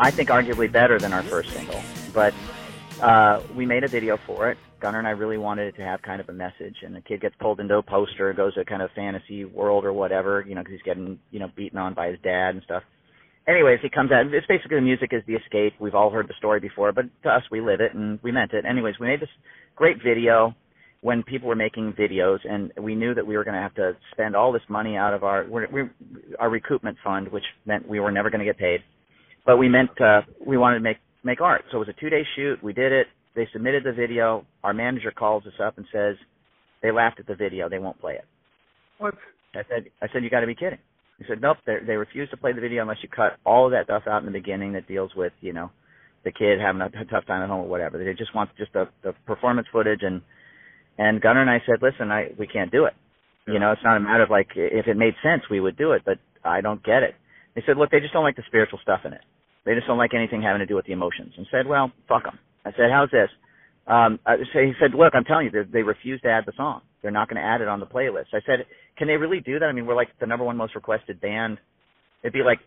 [0.00, 1.82] I think arguably better than our first single,
[2.14, 2.32] but
[3.02, 4.58] uh, we made a video for it.
[4.80, 7.20] Gunnar and I really wanted it to have kind of a message, and the kid
[7.20, 10.60] gets pulled into a poster, goes to kind of fantasy world or whatever, you know,
[10.60, 12.84] because he's getting you know beaten on by his dad and stuff.
[13.48, 14.26] Anyways, he comes out.
[14.26, 15.74] It's basically the music is the escape.
[15.80, 18.52] We've all heard the story before, but to us, we live it and we meant
[18.52, 18.64] it.
[18.64, 19.28] Anyways, we made this
[19.74, 20.54] great video
[21.00, 23.96] when people were making videos, and we knew that we were going to have to
[24.12, 25.82] spend all this money out of our we,
[26.38, 28.82] our recoupment fund, which meant we were never going to get paid.
[29.46, 31.64] But we meant uh, we wanted to make make art.
[31.70, 32.62] So it was a two day shoot.
[32.62, 33.06] We did it.
[33.34, 34.44] They submitted the video.
[34.64, 36.16] Our manager calls us up and says
[36.82, 37.68] they laughed at the video.
[37.68, 38.24] They won't play it.
[38.98, 39.14] what?
[39.54, 40.78] I said, I said, you got to be kidding.
[41.18, 41.56] He said, nope.
[41.66, 44.20] They they refuse to play the video unless you cut all of that stuff out
[44.20, 45.70] in the beginning that deals with you know
[46.24, 48.02] the kid having a, a tough time at home or whatever.
[48.02, 50.22] They just want just the the performance footage and
[50.98, 52.94] and Gunnar and I said, listen, I we can't do it.
[53.46, 55.92] You know, it's not a matter of like if it made sense, we would do
[55.92, 57.14] it, but I don't get it.
[57.54, 59.22] They said, look, they just don't like the spiritual stuff in it.
[59.64, 61.34] They just don't like anything having to do with the emotions.
[61.36, 62.38] And said, well, fuck them.
[62.64, 63.28] I said, how's this?
[63.86, 66.52] Um, I, so he said, look, I'm telling you, they, they refuse to add the
[66.56, 66.82] song.
[67.02, 68.34] They're not going to add it on the playlist.
[68.34, 69.64] I said, can they really do that?
[69.64, 71.58] I mean, we're like the number one most requested band.
[72.22, 72.58] It'd be like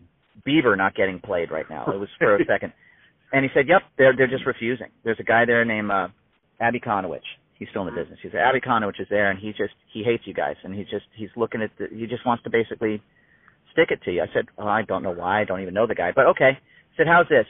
[0.46, 1.84] Bieber not getting played right now.
[1.92, 2.72] It was for a second.
[3.32, 4.88] And he said, yep, they're they're just refusing.
[5.04, 6.08] There's a guy there named uh,
[6.60, 7.20] Abbey Konowitch.
[7.58, 8.18] He's still in the business.
[8.22, 10.82] He said Abbey Konowitch is there, and he just he hates you guys, and he
[10.82, 13.00] just he's looking at the, he just wants to basically
[13.72, 14.22] stick it to you.
[14.22, 15.40] I said, oh, I don't know why.
[15.40, 16.50] I don't even know the guy, but okay.
[16.58, 17.46] I said, how's this?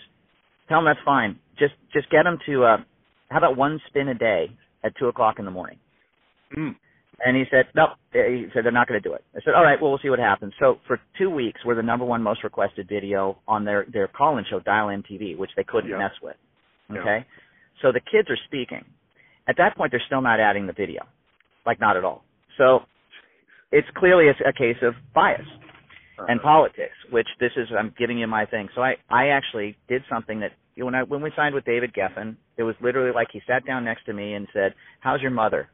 [0.69, 1.39] Tell him that's fine.
[1.59, 2.77] Just just get him to uh,
[3.29, 4.47] how about one spin a day
[4.85, 5.79] at two o'clock in the morning.
[6.57, 6.75] Mm.
[7.25, 7.89] And he said, no.
[8.13, 9.23] He said they're not going to do it.
[9.35, 10.53] I said, all right, well, we'll see what happens.
[10.59, 14.45] So for two weeks, we're the number one most requested video on their their call-in
[14.51, 15.99] show, Dial MTV, which they couldn't Yeah.
[15.99, 16.37] mess with.
[16.91, 17.01] Yeah.
[17.01, 17.27] Okay,
[17.81, 18.85] so the kids are speaking.
[19.49, 21.05] At that point, they're still not adding the video,
[21.65, 22.25] like not at all.
[22.59, 22.81] So
[23.71, 25.47] it's clearly a, a case of bias
[26.23, 26.33] Uh-huh.
[26.33, 28.69] and politics, which this is I'm giving you my thing.
[28.75, 31.65] So I I actually did something that you know, when I when we signed with
[31.65, 35.21] David Geffen, it was literally like he sat down next to me and said, "How's
[35.21, 35.69] your mother?"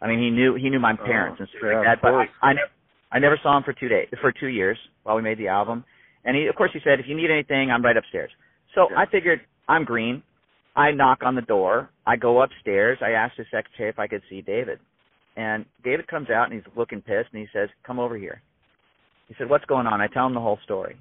[0.00, 2.08] I mean, he knew he knew my oh, parents and stuff yeah, like that, but
[2.08, 2.28] I, course.
[2.42, 2.70] I never
[3.12, 5.84] I never saw him for two days for two years while we made the album.
[6.24, 8.30] And he of course he said, "If you need anything, I'm right upstairs."
[8.74, 8.98] So Yeah.
[8.98, 10.22] I figured I'm green.
[10.76, 11.90] I knock on the door.
[12.06, 12.98] I go upstairs.
[13.02, 14.78] I ask the secretary if I could see David.
[15.36, 18.42] And David comes out and he's looking pissed and he says, "Come over here."
[19.28, 20.96] He said, "What's going on?" I tell him the whole story.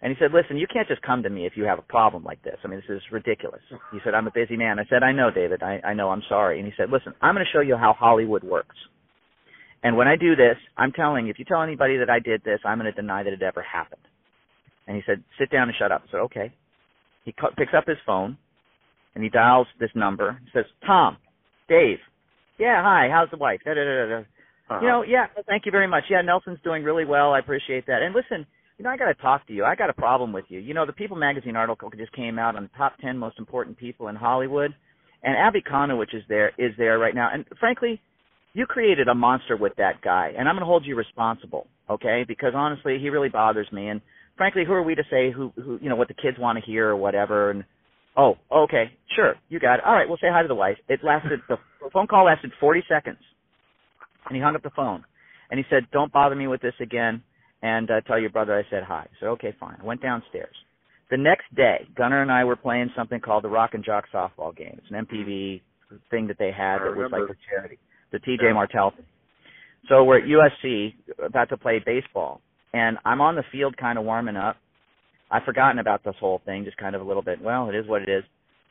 [0.00, 2.24] And he said, "Listen, you can't just come to me if you have a problem
[2.24, 2.56] like this.
[2.64, 3.62] I mean, this is ridiculous."
[3.92, 5.62] He said, "I'm a busy man." I said, "I know, David.
[5.62, 6.10] I, I know.
[6.10, 8.76] I'm sorry." And he said, "Listen, I'm going to show you how Hollywood works."
[9.82, 12.60] And when I do this, I'm telling if you tell anybody that I did this,
[12.64, 14.02] I'm going to deny that it ever happened.
[14.86, 16.02] And he said, sit down and shut up.
[16.06, 16.52] I said, okay.
[17.24, 18.36] He cu- picks up his phone
[19.14, 20.38] and he dials this number.
[20.44, 21.16] He says, Tom,
[21.68, 21.98] Dave.
[22.58, 23.08] Yeah, hi.
[23.10, 23.60] How's the wife?
[23.64, 24.22] Da, da, da, da.
[24.72, 24.80] Uh-huh.
[24.82, 26.04] You know, yeah, thank you very much.
[26.10, 27.32] Yeah, Nelson's doing really well.
[27.32, 28.02] I appreciate that.
[28.02, 28.46] And listen,
[28.78, 29.64] you know, I got to talk to you.
[29.64, 30.58] I got a problem with you.
[30.58, 33.76] You know, the People magazine article just came out on the top 10 most important
[33.78, 34.74] people in Hollywood,
[35.22, 37.30] and Abbey Konowitch is there is there right now.
[37.32, 38.00] And frankly,
[38.54, 42.24] you created a monster with that guy, and I'm going to hold you responsible, okay?
[42.26, 43.88] Because honestly, he really bothers me.
[43.88, 44.00] And
[44.36, 46.64] frankly, who are we to say who who you know what the kids want to
[46.64, 47.50] hear or whatever?
[47.50, 47.64] And
[48.16, 49.84] oh, okay, sure, you got it.
[49.86, 50.76] All right, we'll say hi to the wife.
[50.88, 51.56] It lasted the
[51.92, 53.18] phone call lasted 40 seconds,
[54.26, 55.04] and he hung up the phone,
[55.50, 57.22] and he said, "Don't bother me with this again."
[57.62, 59.02] And uh, tell your brother I said hi.
[59.02, 59.78] I said, okay, fine.
[59.80, 60.54] I went downstairs.
[61.10, 64.56] The next day, Gunnar and I were playing something called the Rock and Jock softball
[64.56, 64.78] game.
[64.78, 65.60] It's an MTV
[66.10, 67.78] thing that they had that was like for charity,
[68.10, 69.04] the TJ Martell thing.
[69.88, 72.40] So we're at USC about to play baseball,
[72.72, 74.56] and I'm on the field kind of warming up.
[75.30, 77.40] I've forgotten about this whole thing, just kind of a little bit.
[77.42, 78.24] Well, it is what it is.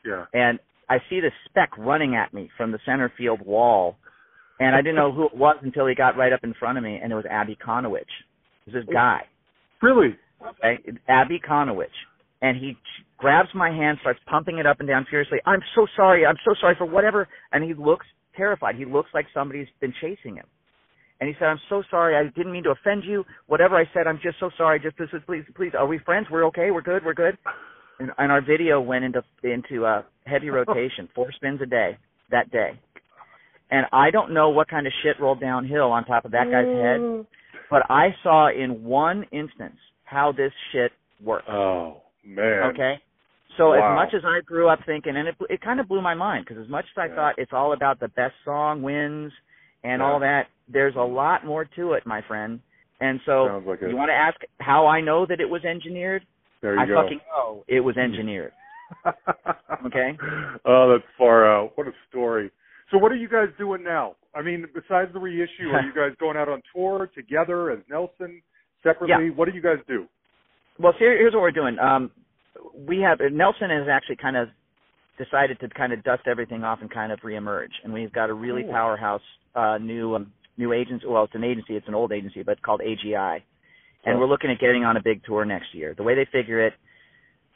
[0.04, 0.24] Yeah.
[0.32, 3.96] And I see this speck running at me from the center field wall,
[4.62, 6.84] and I didn't know who it was until he got right up in front of
[6.84, 8.00] me, and it was Abbey Konowitch.
[8.66, 9.22] It was this guy
[9.80, 10.16] Really?
[10.46, 11.86] okay, Abbey Konowitch,
[12.40, 12.76] and he
[13.18, 15.38] grabs my hand, starts pumping it up and down furiously.
[15.46, 16.26] I'm so sorry.
[16.26, 17.28] I'm so sorry for whatever.
[17.52, 18.74] And he looks terrified.
[18.76, 20.46] He looks like somebody's been chasing him.
[21.20, 22.16] And he said, "I'm so sorry.
[22.16, 23.24] I didn't mean to offend you.
[23.46, 24.80] Whatever I said, I'm just so sorry.
[24.80, 25.72] Just this is please, please.
[25.78, 26.26] Are we friends?
[26.30, 26.72] We're okay.
[26.72, 27.04] We're good.
[27.04, 27.38] We're good."
[28.00, 31.96] And, and our video went into into uh, heavy rotation, four spins a day
[32.32, 32.72] that day.
[33.72, 36.66] And I don't know what kind of shit rolled downhill on top of that guy's
[36.66, 37.26] head, mm.
[37.70, 40.92] but I saw in one instance how this shit
[41.24, 41.46] works.
[41.48, 42.64] Oh man.
[42.74, 43.00] Okay.
[43.56, 43.92] So Wow.
[43.92, 46.44] as much as I grew up thinking, and it it kind of blew my mind
[46.44, 47.14] because as much as I Yeah.
[47.14, 49.32] thought it's all about the best song wins
[49.84, 50.06] and Yeah.
[50.06, 52.60] all that, there's a lot more to it, my friend.
[53.00, 56.26] And so like you want to ask how I know that it was engineered?
[56.60, 57.02] There you I go.
[57.02, 58.52] fucking know it was engineered.
[59.86, 60.16] Okay.
[60.64, 61.72] Oh, that's far out.
[61.76, 62.50] What a story.
[62.92, 64.14] So what are you guys doing now?
[64.34, 68.40] I mean, besides the reissue, are you guys going out on tour together as Nelson,
[68.84, 69.26] separately?
[69.26, 69.32] Yeah.
[69.34, 70.06] What do you guys do?
[70.78, 71.78] Well, so here, here's what we're doing.
[71.78, 72.10] Um,
[72.86, 74.48] we have Nelson has actually kind of
[75.18, 78.34] decided to kind of dust everything off and kind of reemerge, and we've got a
[78.34, 78.72] really Cool.
[78.72, 79.20] powerhouse
[79.54, 81.06] uh, new um, new agency.
[81.06, 81.76] Well, it's an agency.
[81.76, 83.42] It's an old agency, but called AGI,
[84.04, 85.94] and we're looking at getting on a big tour next year.
[85.96, 86.72] The way they figure it,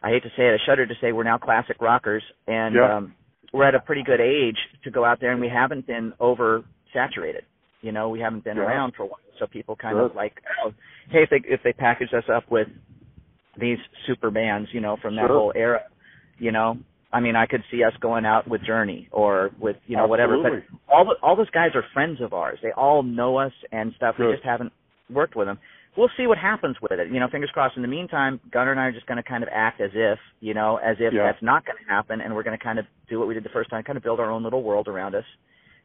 [0.03, 2.97] I hate to say it, I shudder to say we're now classic rockers, and Yeah.
[2.97, 3.15] um,
[3.57, 7.43] we're at a pretty good age to go out there, and we haven't been oversaturated.
[7.81, 8.65] You know, we haven't been Yeah.
[8.65, 10.03] around for a while, so people kind Sure.
[10.07, 10.75] of like, oh,
[11.09, 12.69] hey, if they if they package us up with
[13.57, 15.39] these super bands, you know, from that Sure.
[15.39, 15.85] whole era,
[16.39, 16.79] you know.
[17.13, 20.37] I mean, I could see us going out with Journey or with you know whatever.
[20.43, 22.59] But all the, all those guys are friends of ours.
[22.63, 24.19] They all know us and stuff.
[24.19, 24.73] We just haven't
[25.09, 25.59] worked with them.
[25.97, 27.11] We'll see what happens with it.
[27.11, 27.77] You know, fingers crossed.
[27.77, 30.19] In the meantime, Gunnar and I are just going to kind of act as if,
[30.41, 31.23] you know, as if Yeah.
[31.23, 33.45] that's not going to happen, and we're going to kind of do what we did
[33.45, 35.25] the first time, kind of build our own little world around us.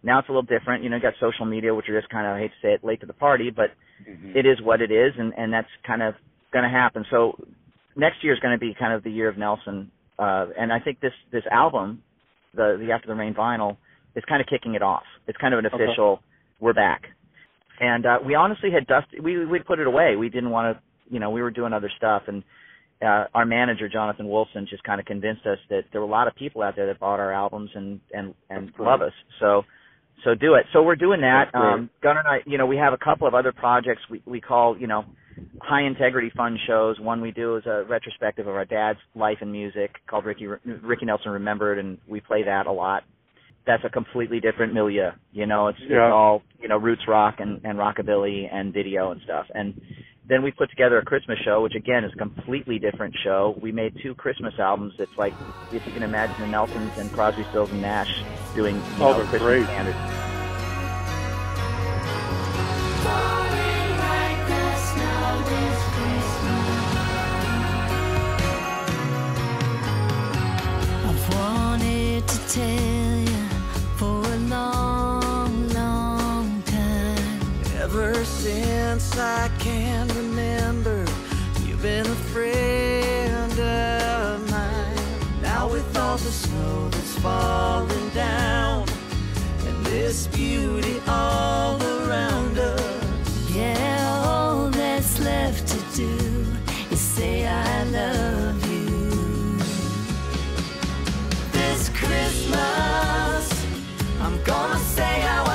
[0.03, 0.83] Now it's a little different.
[0.83, 2.73] You know, you got social media, which are just kind of, I hate to say
[2.73, 3.71] it, late to the party, but
[4.05, 4.35] Mhm.
[4.35, 6.15] it is what it is, and and that's kind of
[6.51, 7.05] going to happen.
[7.09, 7.37] So
[7.95, 10.79] next year is going to be kind of the year of Nelson, uh, and I
[10.79, 12.03] think this this album,
[12.53, 13.77] the the After the Rain vinyl,
[14.15, 15.05] is kind of kicking it off.
[15.27, 15.83] It's kind of an Okay.
[15.85, 16.21] official.
[16.59, 17.09] We're back,
[17.81, 19.21] and uh, we honestly had dusted.
[19.21, 20.15] We we put it away.
[20.15, 20.83] We didn't want to.
[21.13, 22.43] You know, we were doing other stuff, and
[23.01, 26.27] uh, our manager Jonathan Wilson just kind of convinced us that there were a lot
[26.27, 29.13] of people out there that bought our albums and and and love us.
[29.39, 29.63] So
[30.23, 30.65] so do it.
[30.71, 31.53] So we're doing that.
[31.55, 34.39] Um, Gunnar and I, you know, we have a couple of other projects we we
[34.39, 35.03] call you know
[35.59, 36.99] high integrity fun shows.
[36.99, 41.05] One we do is a retrospective of our dad's life and music called Ricky Ricky
[41.05, 43.03] Nelson Remembered, and we play that a lot.
[43.65, 45.11] That's a completely different milieu.
[45.31, 46.07] You know, it's, Yeah.
[46.07, 49.45] it's all you know roots rock and and rockabilly and video and stuff.
[49.53, 49.79] And
[50.27, 53.55] then we put together a Christmas show, which again is a completely different show.
[53.61, 54.93] We made two Christmas albums.
[54.99, 55.33] It's like
[55.71, 58.11] if you can imagine the Nelsons and Crosby, Stills and Nash
[58.55, 59.65] doing you Oh, know they're Christmas great.
[59.65, 59.97] standards.
[71.29, 72.21] Falling
[78.21, 81.07] Ever since I can remember,
[81.65, 85.41] you've been a friend of mine.
[85.41, 88.87] Now with all the snow that's falling down
[89.65, 93.49] and this beauty all around us.
[93.55, 96.45] Yeah, all that's left to do
[96.91, 99.57] is say I love you.
[101.51, 103.65] This Christmas,
[104.19, 105.50] I'm gonna say how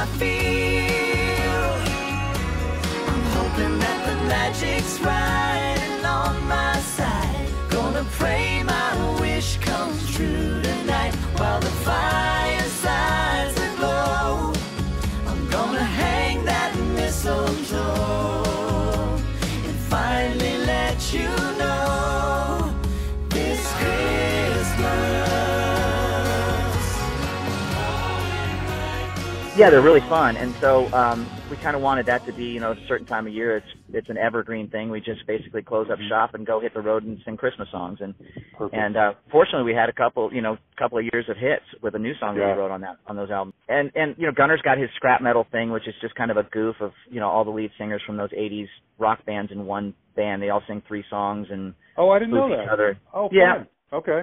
[29.57, 32.61] Yeah, they're really fun, and so um, we kind of wanted that to be, you
[32.61, 33.57] know, a certain time of year.
[33.57, 34.91] It's it's an evergreen thing.
[34.91, 37.99] We just basically close up shop and go hit the road and sing Christmas songs.
[38.03, 38.15] And
[38.59, 38.75] Perfect.
[38.79, 41.95] and uh, fortunately, we had a couple, you know, couple of years of hits with
[41.95, 42.53] a new song that Yeah.
[42.55, 43.55] we wrote on that on those albums.
[43.69, 46.37] And and you know, Gunnar's got his scrap metal thing, which is just kind of
[46.37, 49.65] a goof of you know all the lead singers from those '80s rock bands in
[49.65, 50.43] one band.
[50.43, 52.73] They all sing three songs and oh, I didn't know each that.
[52.73, 52.99] other.
[53.15, 53.55] Oh, Yeah.
[53.55, 53.69] fun.
[53.93, 54.23] Okay.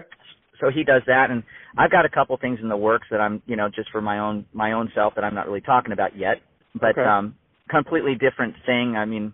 [0.64, 1.44] So he does that and
[1.78, 4.20] i've got a couple things in the works that i'm you know just for my
[4.20, 6.38] own my own self that i'm not really talking about yet.
[6.74, 7.02] But Okay.
[7.04, 7.36] um
[7.70, 8.96] completely different thing.
[8.96, 9.34] I mean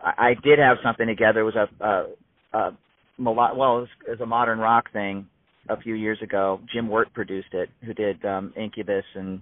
[0.00, 1.40] i, I did have something together.
[1.40, 2.72] It was a a, a
[3.18, 5.26] well it was, it was a modern rock thing
[5.68, 6.60] a few years ago.
[6.72, 9.40] Jim wirt produced it who did um incubus and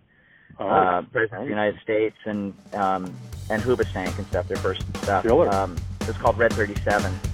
[0.60, 3.02] Oh, uh president of the united states and um
[3.50, 5.24] and hoobastank and stuff their first stuff.
[5.26, 7.33] Um it was called red 37 No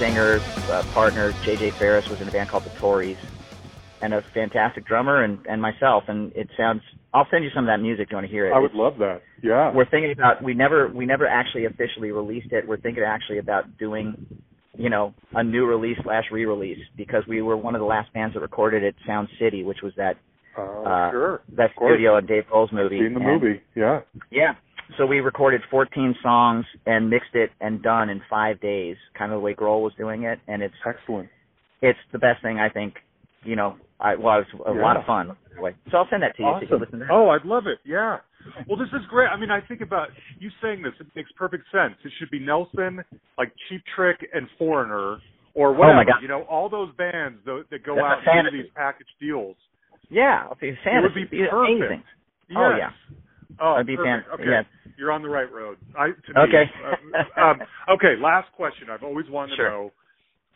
[0.00, 3.18] singer uh, partner JJ Ferris was in a band called the Tories,
[4.02, 6.04] and a fantastic drummer and and myself.
[6.08, 6.80] And it sounds.
[7.12, 8.04] I'll send you some of that music.
[8.06, 8.52] if You want to hear it?
[8.52, 9.22] I would love that.
[9.42, 9.72] Yeah.
[9.74, 10.42] We're thinking about.
[10.42, 12.66] We never we never actually officially released it.
[12.66, 14.26] We're thinking actually about doing,
[14.76, 18.34] you know, a new release slash re-release because we were one of the last bands
[18.34, 20.16] that recorded at Sound City, which was that
[20.58, 21.40] Oh, uh, sure.
[21.56, 22.98] that studio in Dave Grohl's movie.
[22.98, 23.60] Seen the And- movie.
[23.76, 24.00] Yeah.
[24.30, 24.54] yeah.
[24.98, 29.36] So we recorded 14 songs and mixed it and done in five days, kind of
[29.36, 31.28] the way Grohl was doing it, and it's Excellent.
[31.82, 32.94] it's the best thing I think.
[33.42, 34.82] You know, I well, it was a Yeah.
[34.82, 35.34] lot of fun.
[35.52, 37.10] Anyway, so I'll send that to you so you can listen to that.
[37.10, 37.78] Oh, I'd love it.
[37.84, 38.18] Yeah.
[38.68, 39.28] Well, this is great.
[39.28, 40.92] I mean, I think about you saying this.
[41.00, 41.94] It makes perfect sense.
[42.04, 43.02] It should be Nelson,
[43.38, 45.18] like Cheap Trick, and Foreigner,
[45.54, 45.92] or whatever.
[45.92, 46.20] Oh, my God.
[46.22, 49.56] You know, all those bands tho- that go That's out and do these package deals.
[50.10, 50.68] Yeah, I'll see.
[50.68, 51.52] it would be perfect.
[51.54, 52.02] amazing.
[52.48, 52.58] Yes.
[52.58, 52.90] Oh, yeah.
[53.58, 54.28] Oh, That'd be perfect.
[54.28, 54.50] fan- Okay.
[54.50, 54.62] yeah.
[54.96, 55.78] You're on the right road.
[55.98, 56.70] I, to me, Okay.
[57.36, 58.16] uh, um, okay.
[58.16, 58.88] Last question.
[58.90, 59.64] I've always wanted Sure.
[59.70, 59.92] to know.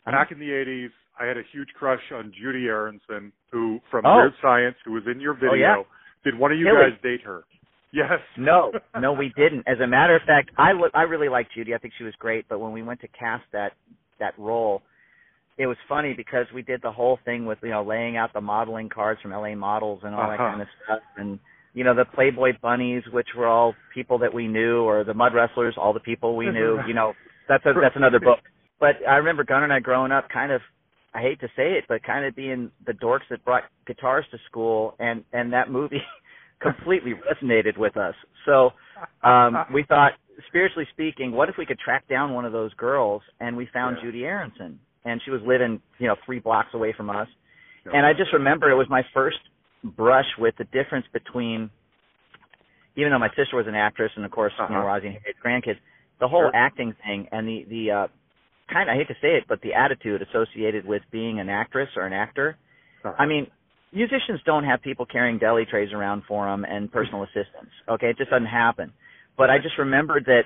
[0.05, 4.17] Back in the '80s, I had a huge crush on Judie Aronson, who from Oh.
[4.17, 5.51] Weird Science, who was in your video.
[5.51, 5.83] Oh, yeah.
[6.23, 6.91] Did one of you Hilly.
[6.91, 7.43] guys date her?
[7.91, 8.19] Yes.
[8.37, 9.63] No, no, we didn't.
[9.67, 11.73] As a matter of fact, I lo- I really liked Judie.
[11.73, 12.45] I think she was great.
[12.47, 13.73] But when we went to cast that
[14.19, 14.83] that role,
[15.57, 18.41] it was funny because we did the whole thing with you know laying out the
[18.41, 20.49] modeling cards from LA Models and all that Uh-huh.
[20.51, 21.39] kind of stuff, and
[21.75, 25.33] you know the Playboy bunnies, which were all people that we knew, or the Mud
[25.35, 26.79] Wrestlers, all the people we knew.
[26.87, 27.13] You know,
[27.47, 28.39] that's a, that's another book.
[28.79, 30.61] But I remember Gunnar and I growing up, kind of.
[31.13, 34.37] I hate to say it, but kind of being the dorks that brought guitars to
[34.49, 36.01] school, and and that movie
[36.61, 38.15] completely resonated with us.
[38.45, 38.71] So
[39.23, 40.11] um, we thought,
[40.49, 43.21] spiritually speaking, what if we could track down one of those girls?
[43.39, 44.09] And we found Yeah.
[44.11, 47.27] Judie Aronson, and she was living, you know, three blocks away from us.
[47.93, 49.37] And I just remember it was my first
[49.85, 51.69] brush with the difference between,
[52.95, 54.89] even though my sister was an actress, and of course, you know, Uh-huh.
[54.97, 55.79] Ozzie and Harriet's grandkids,
[56.19, 56.55] the whole Sure.
[56.55, 58.07] acting thing and the the uh,
[58.71, 61.89] kind of I hate to say it, but the attitude associated with being an actress
[61.97, 62.57] or an actor.
[63.03, 63.13] Uh-huh.
[63.19, 63.47] I mean,
[63.91, 67.71] musicians don't have people carrying deli trays around for them and personal assistants.
[67.87, 68.91] Okay, it just doesn't happen.
[69.37, 70.43] But I just remembered that,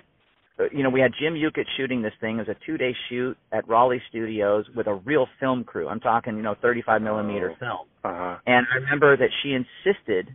[0.71, 2.35] you know, we had Jim Yukich shooting this thing.
[2.39, 5.87] It was a two-day shoot at Raleigh Studios with a real film crew.
[5.87, 7.55] I'm talking, you know, 35 millimeter Oh.
[7.59, 7.87] film.
[8.03, 8.37] Uh-huh.
[8.45, 10.27] And I remember that she insisted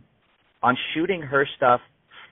[0.63, 1.81] on shooting her stuff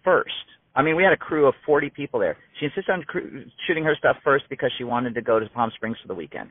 [0.03, 0.31] first.
[0.75, 2.35] I mean, we had a crew of 40 people there.
[2.59, 3.19] She insisted on cr-
[3.67, 6.49] shooting her stuff first because she wanted to go to Palm Springs for the weekend.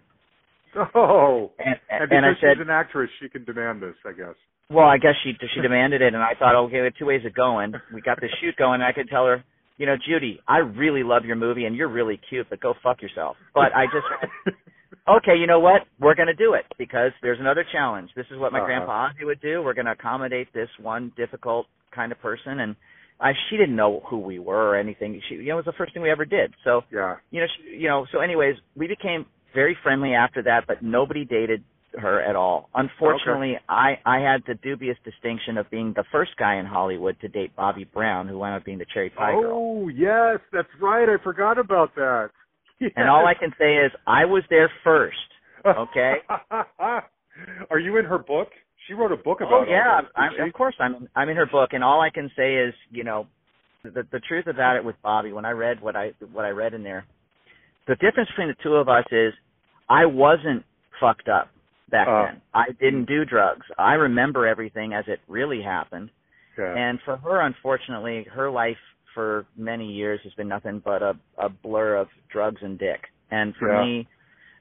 [0.94, 4.12] Oh, And, and and, because I said, she's an actress, she can demand this, I
[4.12, 4.34] guess.
[4.70, 7.20] well, I guess she she demanded it, and I thought, okay, we have two ways
[7.26, 7.74] of going.
[7.92, 8.80] We got the shoot going.
[8.80, 9.44] And I could tell her,
[9.78, 13.02] you know, Judie, I really love your movie, and you're really cute, but go fuck
[13.02, 13.36] yourself.
[13.54, 14.56] But I just,
[15.08, 15.82] okay, you know what?
[16.00, 18.10] We're going to do it because there's another challenge.
[18.14, 18.66] This is what my Uh-huh.
[18.66, 19.62] grandpa Ozzie would do.
[19.62, 22.76] We're going to accommodate this one difficult kind of person, and
[23.20, 25.20] I she didn't know who we were or anything.
[25.28, 26.52] She, you know, it was the first thing we ever did.
[26.64, 27.16] So yeah.
[27.30, 28.06] you know, she, you know.
[28.12, 31.62] So, anyways, we became very friendly after that, but nobody dated
[31.98, 32.68] her at all.
[32.74, 37.28] Unfortunately, I I had the dubious distinction of being the first guy in Hollywood to
[37.28, 39.52] date Bobbie Brown, who wound up being the cherry pie girl.
[39.54, 41.08] Oh, yes, that's right.
[41.08, 42.30] I forgot about that.
[42.96, 45.16] And all I can say is, I was there first.
[45.64, 46.14] Okay.
[47.70, 48.48] Are you in her book?
[48.88, 51.36] She wrote a book oh, about Oh yeah, this, I'm, of course I'm I'm in
[51.36, 53.28] her book, and all I can say is, you know,
[53.84, 55.32] the the truth about it with Bobbie.
[55.32, 57.04] When I read what I what I read in there,
[57.86, 59.32] the difference between the two of us is,
[59.88, 60.64] I wasn't
[61.00, 61.48] fucked up
[61.92, 62.26] back Uh.
[62.26, 62.42] then.
[62.52, 63.64] I didn't do drugs.
[63.78, 66.10] I remember everything as it really happened.
[66.58, 66.74] Yeah.
[66.76, 68.82] And for her, unfortunately, her life
[69.14, 73.02] for many years has been nothing but a a blur of drugs and dick.
[73.30, 73.84] And for Yeah.
[73.84, 74.08] me,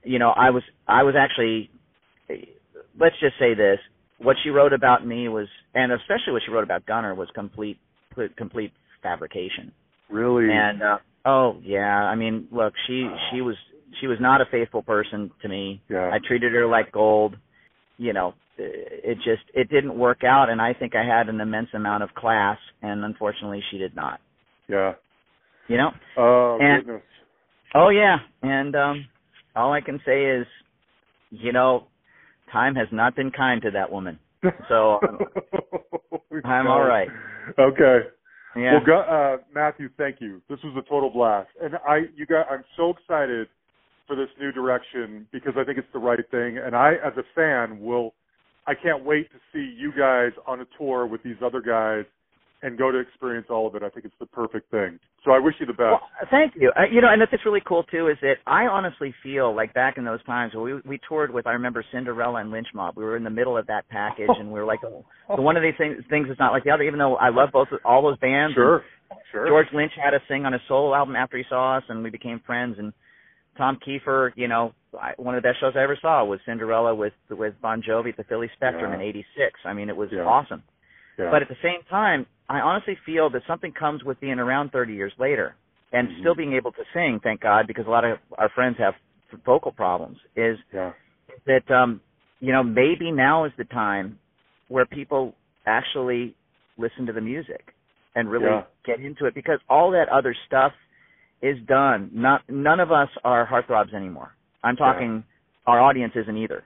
[0.03, 1.69] you know, I was I was actually
[2.99, 3.79] let's just say this,
[4.19, 7.79] what she wrote about me was and especially what she wrote about Gunnar was complete
[8.37, 8.71] complete
[9.01, 9.71] fabrication.
[10.09, 10.51] really?
[10.51, 13.55] And uh oh yeah, I mean, look, she she was
[13.99, 15.81] she was not a faithful person to me.
[15.89, 16.09] yeah.
[16.13, 17.35] I treated her like gold.
[17.97, 21.69] You know, it just it didn't work out, and I think I had an immense
[21.73, 24.19] amount of class, and unfortunately, she did not.
[24.67, 24.93] yeah.
[25.67, 25.91] You know?
[26.17, 27.03] Oh And- goodness.
[27.75, 29.05] Oh yeah, and um
[29.55, 30.45] all I can say is,
[31.29, 31.87] you know,
[32.51, 34.17] time has not been kind to that woman.
[34.67, 34.99] So
[36.43, 37.07] I'm all right.
[37.59, 37.99] Okay.
[38.55, 38.79] Yeah.
[38.85, 40.41] Well, uh, Matthew, thank you.
[40.49, 43.47] This was a total blast, and I, you got, I'm so excited
[44.11, 47.23] for this new direction because I think it's the right thing, and I, as a
[47.33, 48.13] fan, will,
[48.67, 52.03] I can't wait to see you guys on a tour with these other guys
[52.61, 53.83] and go to experience all of it.
[53.83, 54.99] I think it's the perfect thing.
[55.23, 55.79] So I wish you the best.
[55.79, 56.73] Well, thank you.
[56.77, 58.09] Uh, you know, and that's really cool too.
[58.09, 61.47] Is that I honestly feel like back in those times when we we toured with,
[61.47, 62.97] I remember Cinderella and Lynch Mob.
[62.97, 65.55] We were in the middle of that package, and we were like, oh, the one
[65.55, 66.83] of these things things is not like the other.
[66.83, 68.55] Even though I love both all those bands.
[68.55, 68.83] sure,
[69.31, 69.47] sure.
[69.47, 72.09] George Lynch had us sing on his solo album after he saw us, and we
[72.09, 72.75] became friends.
[72.77, 72.91] And
[73.57, 76.93] Tom Kiefer, you know, I, one of the best shows I ever saw was Cinderella
[76.95, 78.95] with with Bon Jovi at the Philly Spectrum Yeah.
[78.95, 79.59] in '86.
[79.65, 80.23] I mean, it was Yeah.
[80.23, 80.63] awesome.
[81.17, 81.29] yeah.
[81.29, 84.93] But at the same time, I honestly feel that something comes with being around 30
[84.93, 85.55] years later
[85.93, 86.19] and Mhm.
[86.19, 87.19] still being able to sing.
[87.19, 88.95] Thank God, because a lot of our friends have
[89.45, 90.17] vocal problems.
[90.35, 90.91] Is yeah,
[91.45, 92.01] that um,
[92.39, 94.17] you know maybe now is the time
[94.69, 95.35] where people
[95.65, 96.33] actually
[96.77, 97.73] listen to the music
[98.15, 98.63] and really Yeah.
[98.83, 100.73] get into it because all that other stuff
[101.41, 102.09] is done.
[102.13, 104.35] Not none of us are heartthrobs anymore.
[104.63, 105.23] I'm talking
[105.65, 106.63] our audience isn't either,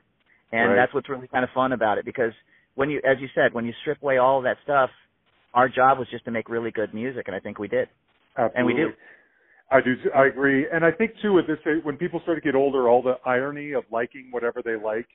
[0.51, 0.75] and Right.
[0.75, 2.33] that's what's really kind of fun about it because
[2.75, 4.89] when you, as you said, when you strip away all of that stuff,
[5.53, 7.87] our job was just to make really good music, and I think we did.
[8.37, 8.57] absolutely.
[8.59, 8.93] and we do.
[9.71, 9.95] I do.
[10.15, 13.01] I agree, and I think too with this, when people start to get older, all
[13.01, 15.07] the irony of liking whatever they like,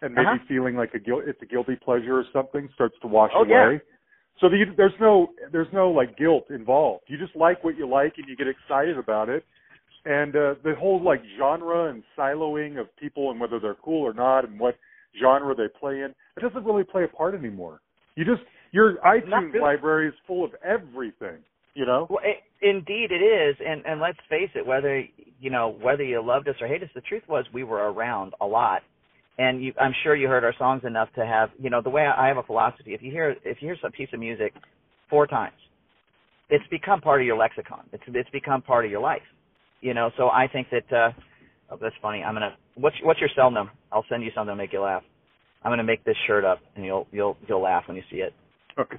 [0.00, 0.44] and maybe Uh-huh.
[0.48, 3.80] feeling like a guilt, it's a guilty pleasure or something, starts to wash Oh, away.
[4.40, 7.04] So the, there's no there's no like guilt involved.
[7.08, 9.44] You just like what you like, and you get excited about it.
[10.04, 14.14] And uh, the whole like genre and siloing of people and whether they're cool or
[14.14, 14.76] not, and what
[15.20, 17.80] genre they play in, it doesn't really play a part anymore.
[18.14, 19.60] You just your iTunes really.
[19.60, 21.38] library is full of everything.
[21.74, 22.06] You know.
[22.10, 25.04] Well, it, indeed it is, and and let's face it, whether
[25.40, 28.34] you know whether you loved us or hated us, the truth was we were around
[28.40, 28.82] a lot,
[29.38, 32.06] and you, I'm sure you heard our songs enough to have you know the way
[32.06, 32.94] I have a philosophy.
[32.94, 34.54] If you hear if you hear some piece of music
[35.10, 35.56] four times,
[36.50, 37.84] it's become part of your lexicon.
[37.92, 39.22] It's it's become part of your life,
[39.80, 40.10] you know.
[40.16, 41.12] So I think that uh,
[41.70, 42.22] oh, that's funny.
[42.22, 43.72] I'm gonna what's what's your cell number?
[43.92, 45.02] I'll send you something to make you laugh.
[45.62, 48.34] I'm gonna make this shirt up, and you'll you'll you'll laugh when you see it
[48.78, 48.96] Okay.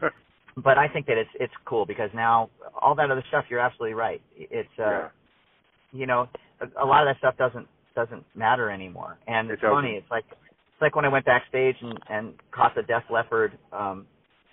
[0.58, 2.50] but I think that it's it's cool because now
[2.82, 4.22] all that other stuff you're absolutely right.
[4.38, 5.10] It's uh Yeah.
[5.94, 6.28] you know
[6.62, 9.18] a, a lot of that stuff doesn't doesn't matter anymore.
[9.28, 9.96] And It it's funny.
[9.96, 14.06] It's like it's like when I went backstage and and caught the Def Leppard um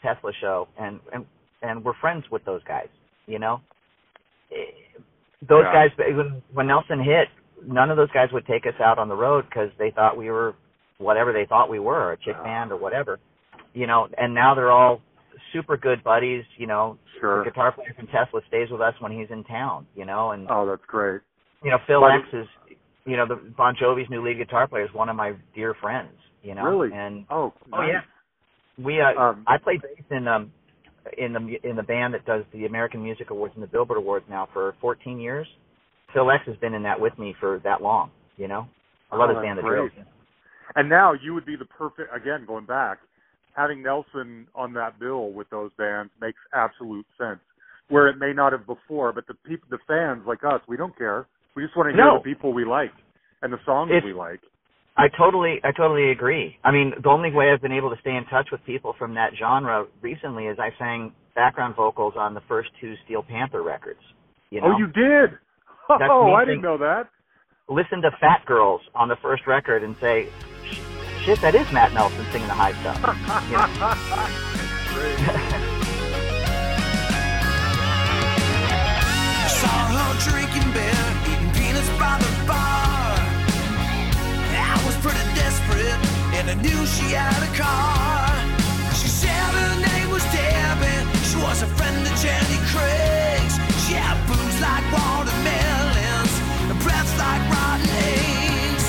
[0.03, 1.25] Tesla show and and
[1.63, 2.89] and we're friends with those guys,
[3.27, 3.61] you know?
[4.53, 4.57] Eh,
[5.49, 5.89] Those Yeah.
[5.89, 7.29] guys when when Nelson hit,
[7.67, 10.31] none of those guys would take us out on the road cuz they thought we
[10.31, 10.55] were
[10.99, 12.45] whatever they thought we were, a chick Wow.
[12.45, 13.19] band or whatever.
[13.75, 15.03] You know, and now they're all
[15.53, 17.45] super good buddies, you know, Sure.
[17.45, 20.47] the guitar player from Tesla stays with us when he's in town, you know, and
[20.51, 21.21] Oh, that's great.
[21.63, 22.49] you know Phil But- X is,
[23.07, 26.13] you know, the Bon Jovi's new lead guitar player is one of my dear friends,
[26.43, 26.91] you know, Really?
[26.93, 27.53] and Oh.
[27.73, 28.03] oh yeah,
[28.79, 30.53] we uh, Um, I played bass in um
[31.17, 34.27] in the in the band that does the American Music Awards and the Billboard Awards
[34.29, 35.47] now for 14 years.
[36.13, 38.11] Phil X has been in that with me for that long.
[38.37, 38.67] You know,
[39.13, 39.91] I love Oh, his band, The that's Drills.
[40.75, 42.99] And now you would be the perfect again going back,
[43.55, 47.41] having Nelson on that bill with those bands makes absolute sense.
[47.89, 50.97] Where it may not have before, but the people, the fans like us, we don't
[50.99, 51.27] care.
[51.57, 52.19] We just want to hear No.
[52.19, 52.93] the people we like
[53.43, 54.41] and the songs It's- we like.
[54.99, 56.57] I totally, I totally agree.
[56.65, 59.13] I mean, the only way I've been able to stay in touch with people from
[59.15, 64.01] that genre recently is I sang background vocals on the first two Steel Panther records.
[64.51, 65.37] You oh, know, Oh, you did.
[65.89, 67.09] That's Oh, I didn't know that.
[67.69, 70.29] listen to Fat Girls on the first record and say,
[71.25, 72.97] "Shit, that is Matt Nelson singing the high stuff."
[73.51, 73.67] You know?
[79.61, 81.05] Saw her drinking beer,
[81.77, 83.19] peanuts by the bar.
[84.57, 86.01] I was pretty desperate,
[86.37, 88.29] and I knew she had a car.
[88.95, 91.03] She said her name was Debbie.
[91.29, 93.57] She was a friend of Jenny Craig's.
[93.85, 96.35] She had boobs like watermelons,
[96.71, 98.87] and breath like rotten eggs.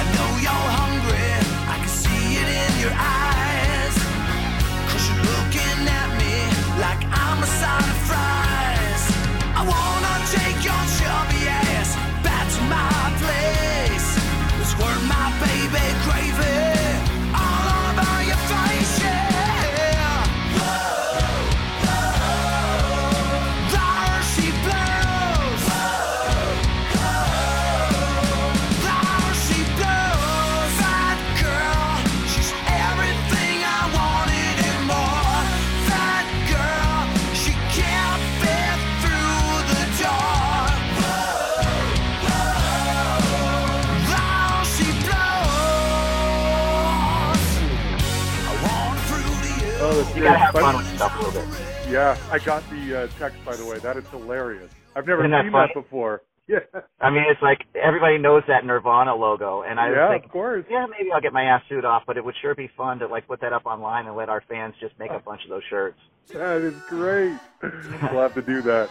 [0.00, 1.32] I know you're hungry.
[1.72, 3.96] I can see it in your eyes.
[4.90, 6.34] Cause you're looking at me
[6.78, 7.91] like I'm a side
[52.32, 53.78] I got the uh, text by the way.
[53.78, 54.70] That is hilarious.
[54.96, 55.72] I've never Isn't seen that funny?
[55.74, 56.22] before.
[56.48, 56.58] Yeah.
[57.00, 60.30] I mean, it's like everybody knows that Nirvana logo, and I was yeah, like, of
[60.32, 60.64] course.
[60.68, 63.06] yeah, maybe I'll get my ass suit off, but it would sure be fun to
[63.06, 65.62] like put that up online and let our fans just make a bunch of those
[65.70, 65.98] shirts.
[66.32, 67.38] That is great.
[67.62, 68.90] we'll have to do that.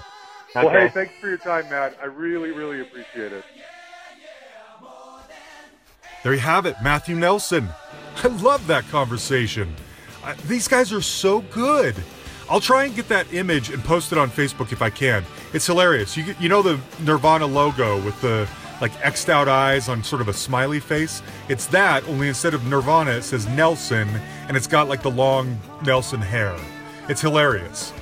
[0.56, 0.80] Well, Okay.
[0.88, 1.98] hey, thanks for your time, Matt.
[2.02, 3.44] I really, really appreciate it.
[6.24, 7.68] There you have it, Matthew Nelson.
[8.24, 9.76] I love that conversation.
[10.24, 11.96] Uh, these guys are so good.
[12.52, 15.24] I'll try and get that image and post it on Facebook if I can.
[15.54, 16.18] It's hilarious.
[16.18, 18.46] You you know the Nirvana logo with the
[18.82, 21.22] like xed out eyes on sort of a smiley face?
[21.48, 24.10] It's that only instead of Nirvana it says Nelson
[24.50, 26.54] and it's got like the long Nelson hair.
[27.08, 27.94] It's hilarious.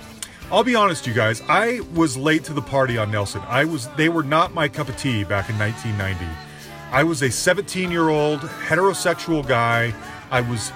[0.52, 1.44] I'll be honest, you guys.
[1.48, 3.44] I was late to the party on Nelson.
[3.48, 3.88] I was.
[3.90, 6.26] They were not my cup of tea back in 1990.
[6.92, 9.94] I was a 17 year old heterosexual guy.
[10.32, 10.72] I was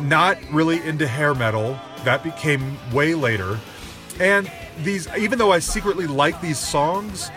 [0.00, 1.80] not really into hair metal.
[2.04, 3.58] That became way later.
[4.18, 4.50] And
[4.82, 7.30] these, even though I secretly liked these songs,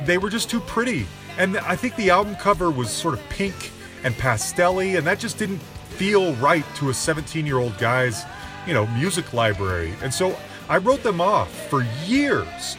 [0.00, 1.06] they were just too pretty.
[1.36, 3.72] And I think the album cover was sort of pink
[4.04, 8.24] and pastelly, and that just didn't feel right to a 17 year old guy's,
[8.66, 9.94] you know, music library.
[10.02, 10.36] And so
[10.68, 12.76] I wrote them off for years.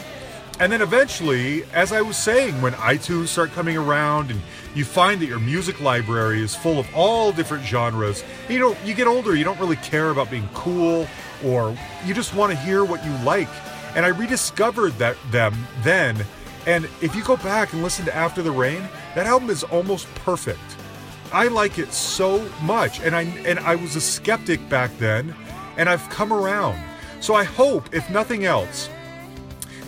[0.60, 4.42] And then eventually, as I was saying, when iTunes start coming around and
[4.76, 8.94] you find that your music library is full of all different genres, you know, you
[8.94, 11.08] get older, you don't really care about being cool
[11.44, 13.50] or you just want to hear what you like.
[13.96, 16.24] And I rediscovered that them then.
[16.68, 20.08] And if you go back and listen to After the Rain, that album is almost
[20.16, 20.60] perfect.
[21.32, 25.36] I like it so much, and I and I was a skeptic back then,
[25.78, 26.80] and I've come around.
[27.20, 28.88] So I hope, if nothing else,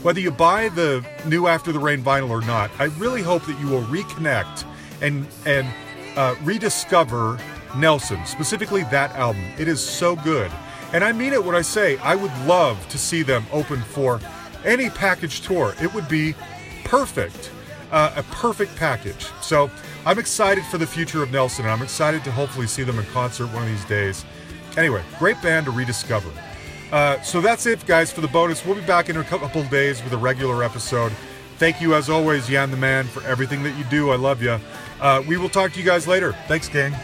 [0.03, 3.59] whether you buy the new After the Rain vinyl or not, I really hope that
[3.59, 4.65] you will reconnect
[5.01, 5.67] and and
[6.15, 7.39] uh, rediscover
[7.75, 9.43] Nelson, specifically that album.
[9.57, 10.51] It is so good,
[10.93, 14.19] and I mean it when I say I would love to see them open for
[14.65, 15.73] any package tour.
[15.81, 16.35] It would be
[16.83, 17.51] perfect,
[17.91, 19.27] uh, a perfect package.
[19.41, 19.69] So
[20.05, 23.05] I'm excited for the future of Nelson, and I'm excited to hopefully see them in
[23.05, 24.25] concert one of these days.
[24.77, 26.31] Anyway, great band to rediscover.
[26.91, 28.65] Uh, so that's it, guys, for the bonus.
[28.65, 31.11] We'll be back in a couple days with a regular episode.
[31.57, 34.09] Thank you, as always, Yan the Man, for everything that you do.
[34.11, 34.59] I love you.
[34.99, 36.33] Uh, we will talk to you guys later.
[36.47, 36.95] Thanks, gang.